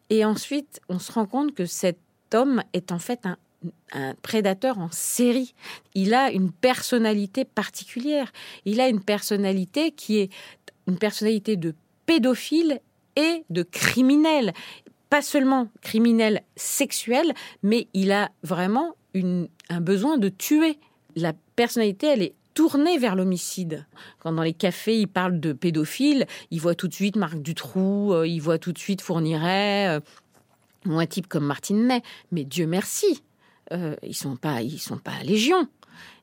Et 0.09 0.25
ensuite, 0.25 0.81
on 0.89 0.99
se 0.99 1.11
rend 1.11 1.27
compte 1.27 1.53
que 1.53 1.65
cet 1.65 1.99
homme 2.33 2.63
est 2.73 2.91
en 2.91 2.99
fait 2.99 3.25
un 3.25 3.37
un 3.93 4.13
prédateur 4.21 4.77
en 4.77 4.91
série. 4.91 5.55
Il 5.95 6.13
a 6.13 6.29
une 6.29 6.51
personnalité 6.51 7.45
particulière. 7.45 8.31
Il 8.65 8.79
a 8.79 8.89
une 8.89 9.01
personnalité 9.01 9.91
qui 9.91 10.19
est 10.19 10.29
une 10.87 10.99
personnalité 10.99 11.57
de 11.57 11.73
pédophile 12.05 12.79
et 13.15 13.43
de 13.49 13.63
criminel. 13.63 14.53
Pas 15.09 15.21
seulement 15.21 15.69
criminel 15.81 16.41
sexuel, 16.55 17.33
mais 17.63 17.87
il 17.93 18.11
a 18.11 18.31
vraiment 18.43 18.95
un 19.13 19.81
besoin 19.81 20.17
de 20.17 20.29
tuer. 20.29 20.77
La 21.15 21.33
personnalité, 21.55 22.07
elle 22.07 22.21
est 22.21 22.35
tournée 22.55 22.97
vers 22.97 23.15
l'homicide. 23.15 23.85
Quand 24.19 24.31
dans 24.31 24.41
les 24.41 24.53
cafés, 24.53 24.97
il 24.99 25.07
parle 25.07 25.39
de 25.39 25.53
pédophile, 25.53 26.25
il 26.49 26.59
voit 26.59 26.73
tout 26.73 26.87
de 26.87 26.93
suite 26.93 27.17
Marc 27.17 27.37
Dutroux, 27.37 28.13
euh, 28.13 28.27
il 28.27 28.39
voit 28.39 28.57
tout 28.57 28.71
de 28.71 28.79
suite 28.79 29.01
Fourniret, 29.01 29.87
euh, 29.89 29.99
ou 30.87 30.97
un 30.99 31.05
type 31.05 31.27
comme 31.27 31.45
Martine 31.45 31.87
Ney. 31.87 32.01
Mais 32.31 32.45
Dieu 32.45 32.65
merci, 32.65 33.21
euh, 33.71 33.95
ils 34.01 34.15
sont 34.15 34.37
pas, 34.37 34.61
ils 34.61 34.79
sont 34.79 34.97
pas 34.97 35.21
légion. 35.23 35.67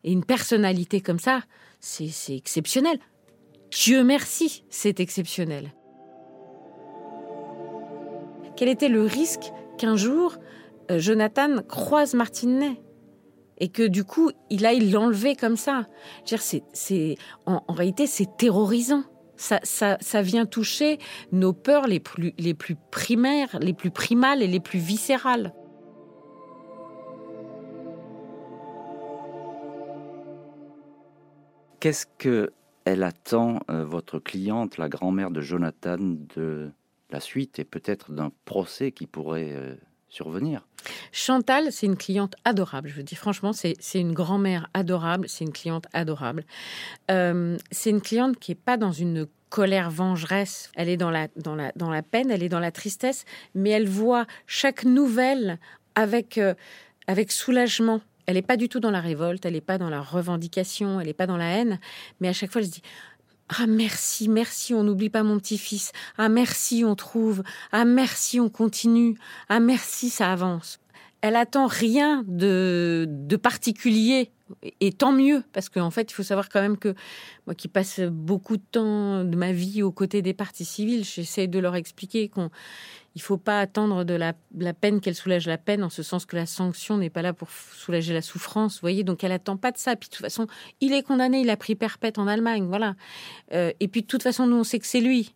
Et 0.04 0.12
une 0.12 0.24
personnalité 0.24 1.00
comme 1.00 1.20
ça, 1.20 1.42
c'est 1.80 2.34
exceptionnel. 2.34 2.98
Dieu 3.70 4.02
merci, 4.02 4.64
c'est 4.70 5.00
exceptionnel 5.00 5.72
quel 8.56 8.68
était 8.68 8.88
le 8.88 9.04
risque 9.04 9.52
qu'un 9.78 9.96
jour 9.96 10.36
euh, 10.90 10.98
Jonathan 10.98 11.62
croise 11.68 12.14
Martinet 12.14 12.80
et 13.58 13.68
que 13.68 13.86
du 13.86 14.04
coup 14.04 14.30
il 14.50 14.66
aille 14.66 14.90
l'enlever 14.90 15.36
comme 15.36 15.56
ça. 15.56 15.86
C'est, 16.24 17.16
en, 17.46 17.60
réalité, 17.68 18.06
c'est 18.06 18.36
terrorisant. 18.36 19.04
Ça, 19.36 19.58
ça, 19.64 20.22
vient 20.22 20.46
toucher 20.46 20.98
nos 21.32 21.52
peurs 21.52 21.88
les 21.88 21.98
plus, 21.98 22.32
les 22.38 22.54
plus 22.54 22.76
primaires, 22.92 23.58
les 23.60 23.72
plus 23.72 23.90
primales 23.90 24.40
et 24.40 24.46
les 24.46 24.60
plus 24.60 24.78
viscérales. 24.78 25.52
Qu'est-ce 31.80 32.06
que 32.18 32.52
elle 32.84 33.02
attend, 33.02 33.60
euh, 33.70 33.84
votre 33.84 34.18
cliente, 34.18 34.78
la 34.78 34.88
grand-mère 34.88 35.30
de 35.30 35.40
Jonathan, 35.40 35.96
de 35.98 36.70
la 37.12 37.20
suite 37.20 37.58
et 37.58 37.64
peut-être 37.64 38.12
d'un 38.12 38.32
procès 38.44 38.92
qui 38.92 39.06
pourrait 39.06 39.52
euh, 39.52 39.74
survenir. 40.08 40.66
Chantal, 41.10 41.72
c'est 41.72 41.86
une 41.86 41.96
cliente 41.96 42.34
adorable. 42.44 42.88
Je 42.88 42.96
vous 42.96 43.02
dis 43.02 43.14
franchement, 43.14 43.52
c'est 43.52 43.76
une 43.94 44.12
grand-mère 44.12 44.68
adorable, 44.74 45.28
c'est 45.28 45.44
une 45.44 45.52
cliente 45.52 45.86
adorable. 45.92 46.44
Euh, 47.10 47.56
c'est 47.70 47.90
une 47.90 48.02
cliente 48.02 48.38
qui 48.38 48.50
n'est 48.50 48.56
pas 48.56 48.76
dans 48.76 48.92
une 48.92 49.26
colère 49.48 49.90
vengeresse, 49.90 50.70
elle 50.76 50.88
est 50.88 50.96
dans 50.96 51.10
la, 51.10 51.28
dans, 51.36 51.54
la, 51.54 51.72
dans 51.76 51.90
la 51.90 52.02
peine, 52.02 52.30
elle 52.30 52.42
est 52.42 52.48
dans 52.48 52.58
la 52.58 52.72
tristesse, 52.72 53.26
mais 53.54 53.68
elle 53.68 53.86
voit 53.86 54.26
chaque 54.46 54.84
nouvelle 54.84 55.58
avec, 55.94 56.38
euh, 56.38 56.54
avec 57.06 57.30
soulagement. 57.30 58.00
Elle 58.24 58.36
n'est 58.36 58.42
pas 58.42 58.56
du 58.56 58.70
tout 58.70 58.80
dans 58.80 58.90
la 58.90 59.00
révolte, 59.00 59.44
elle 59.44 59.52
n'est 59.52 59.60
pas 59.60 59.76
dans 59.76 59.90
la 59.90 60.00
revendication, 60.00 61.00
elle 61.00 61.08
n'est 61.08 61.12
pas 61.12 61.26
dans 61.26 61.36
la 61.36 61.48
haine, 61.48 61.80
mais 62.20 62.28
à 62.28 62.32
chaque 62.32 62.50
fois 62.50 62.62
elle 62.62 62.68
se 62.68 62.72
dit 62.72 62.82
Ah 63.58 63.66
merci, 63.66 64.28
merci, 64.28 64.72
on 64.72 64.82
n'oublie 64.82 65.10
pas 65.10 65.22
mon 65.22 65.38
petit-fils. 65.38 65.92
Ah 66.16 66.28
merci, 66.28 66.84
on 66.86 66.94
trouve. 66.94 67.42
Ah 67.70 67.84
merci, 67.84 68.40
on 68.40 68.48
continue. 68.48 69.18
Ah 69.48 69.60
merci, 69.60 70.08
ça 70.08 70.32
avance. 70.32 70.78
Elle 71.20 71.36
attend 71.36 71.66
rien 71.66 72.24
de, 72.26 73.06
de 73.08 73.36
particulier 73.36 74.30
et 74.80 74.92
tant 74.92 75.12
mieux, 75.12 75.42
parce 75.52 75.68
qu'en 75.68 75.90
fait, 75.90 76.10
il 76.10 76.14
faut 76.14 76.22
savoir 76.22 76.48
quand 76.48 76.60
même 76.60 76.76
que 76.76 76.94
moi 77.46 77.54
qui 77.54 77.68
passe 77.68 78.00
beaucoup 78.00 78.56
de 78.56 78.62
temps 78.70 79.24
de 79.24 79.36
ma 79.36 79.52
vie 79.52 79.82
aux 79.82 79.92
côtés 79.92 80.22
des 80.22 80.34
partis 80.34 80.64
civils, 80.64 81.04
j'essaie 81.04 81.46
de 81.46 81.58
leur 81.58 81.76
expliquer 81.76 82.28
qu'on 82.28 82.50
il 83.14 83.22
faut 83.22 83.36
pas 83.36 83.60
attendre 83.60 84.04
de 84.04 84.14
la, 84.14 84.32
peine 84.72 85.00
qu'elle 85.00 85.14
soulage 85.14 85.46
la 85.46 85.58
peine, 85.58 85.84
en 85.84 85.90
ce 85.90 86.02
sens 86.02 86.24
que 86.24 86.36
la 86.36 86.46
sanction 86.46 86.96
n'est 86.98 87.10
pas 87.10 87.22
là 87.22 87.32
pour 87.32 87.48
soulager 87.50 88.14
la 88.14 88.22
souffrance, 88.22 88.80
voyez. 88.80 89.04
Donc 89.04 89.22
elle 89.24 89.32
attend 89.32 89.56
pas 89.56 89.72
de 89.72 89.78
ça. 89.78 89.96
Puis 89.96 90.08
de 90.08 90.14
toute 90.14 90.22
façon, 90.22 90.46
il 90.80 90.92
est 90.92 91.02
condamné, 91.02 91.40
il 91.40 91.50
a 91.50 91.56
pris 91.56 91.74
perpète 91.74 92.18
en 92.18 92.26
Allemagne, 92.26 92.66
voilà. 92.66 92.94
Euh, 93.52 93.72
et 93.80 93.88
puis 93.88 94.02
de 94.02 94.06
toute 94.06 94.22
façon, 94.22 94.46
nous 94.46 94.56
on 94.56 94.64
sait 94.64 94.78
que 94.78 94.86
c'est 94.86 95.00
lui. 95.00 95.34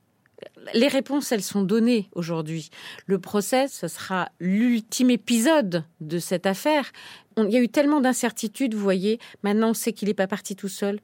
Les 0.74 0.88
réponses, 0.88 1.32
elles 1.32 1.42
sont 1.42 1.62
données 1.62 2.08
aujourd'hui. 2.12 2.70
Le 3.06 3.18
procès, 3.18 3.68
ce 3.68 3.88
sera 3.88 4.28
l'ultime 4.38 5.10
épisode 5.10 5.84
de 6.00 6.18
cette 6.18 6.44
affaire. 6.44 6.92
il 7.38 7.50
y 7.50 7.56
a 7.56 7.60
eu 7.60 7.68
tellement 7.68 8.00
d'incertitudes, 8.00 8.74
vous 8.74 8.82
voyez. 8.82 9.18
Maintenant, 9.42 9.70
on 9.70 9.74
sait 9.74 9.94
qu'il 9.94 10.08
n'est 10.08 10.14
pas 10.14 10.26
parti 10.26 10.54
tout 10.54 10.68
seul 10.68 11.00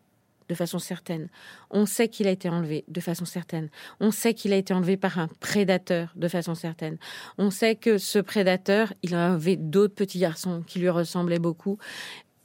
de 0.52 0.56
façon 0.56 0.78
certaine. 0.78 1.28
On 1.70 1.86
sait 1.86 2.08
qu'il 2.08 2.26
a 2.26 2.30
été 2.30 2.50
enlevé 2.50 2.84
de 2.86 3.00
façon 3.00 3.24
certaine. 3.24 3.70
On 4.00 4.10
sait 4.10 4.34
qu'il 4.34 4.52
a 4.52 4.56
été 4.56 4.74
enlevé 4.74 4.98
par 4.98 5.18
un 5.18 5.28
prédateur 5.40 6.12
de 6.14 6.28
façon 6.28 6.54
certaine. 6.54 6.98
On 7.38 7.50
sait 7.50 7.74
que 7.74 7.96
ce 7.96 8.18
prédateur, 8.18 8.92
il 9.02 9.14
a 9.14 9.30
enlevé 9.30 9.56
d'autres 9.56 9.94
petits 9.94 10.18
garçons 10.18 10.62
qui 10.66 10.78
lui 10.78 10.90
ressemblaient 10.90 11.38
beaucoup. 11.38 11.78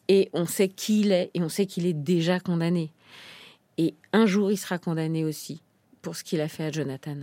Et 0.07 0.29
on 0.31 0.45
sait 0.45 0.69
qui 0.69 1.01
il 1.01 1.11
est 1.11 1.31
et 1.33 1.41
on 1.41 1.49
sait 1.49 1.65
qu'il 1.65 1.85
est 1.85 1.93
déjà 1.93 2.39
condamné. 2.39 2.93
Et 3.77 3.95
un 4.13 4.25
jour, 4.25 4.53
il 4.53 4.57
sera 4.57 4.77
condamné 4.77 5.25
aussi 5.25 5.61
pour 6.01 6.15
ce 6.15 6.23
qu'il 6.23 6.39
a 6.39 6.47
fait 6.47 6.63
à 6.63 6.71
Jonathan. 6.71 7.17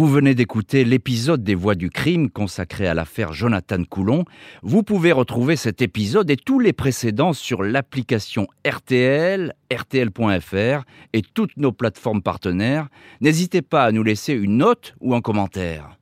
Vous 0.00 0.08
venez 0.08 0.34
d'écouter 0.34 0.86
l'épisode 0.86 1.44
des 1.44 1.54
Voix 1.54 1.74
du 1.74 1.90
crime 1.90 2.30
consacré 2.30 2.86
à 2.86 2.94
l'affaire 2.94 3.34
Jonathan 3.34 3.84
Coulon. 3.84 4.24
Vous 4.62 4.82
pouvez 4.82 5.12
retrouver 5.12 5.56
cet 5.56 5.82
épisode 5.82 6.30
et 6.30 6.38
tous 6.38 6.58
les 6.58 6.72
précédents 6.72 7.34
sur 7.34 7.62
l'application 7.62 8.46
RTL, 8.66 9.52
RTL.fr 9.70 10.84
et 11.12 11.20
toutes 11.20 11.54
nos 11.58 11.72
plateformes 11.72 12.22
partenaires. 12.22 12.88
N'hésitez 13.20 13.60
pas 13.60 13.84
à 13.84 13.92
nous 13.92 14.02
laisser 14.02 14.32
une 14.32 14.56
note 14.56 14.94
ou 15.02 15.14
un 15.14 15.20
commentaire. 15.20 15.98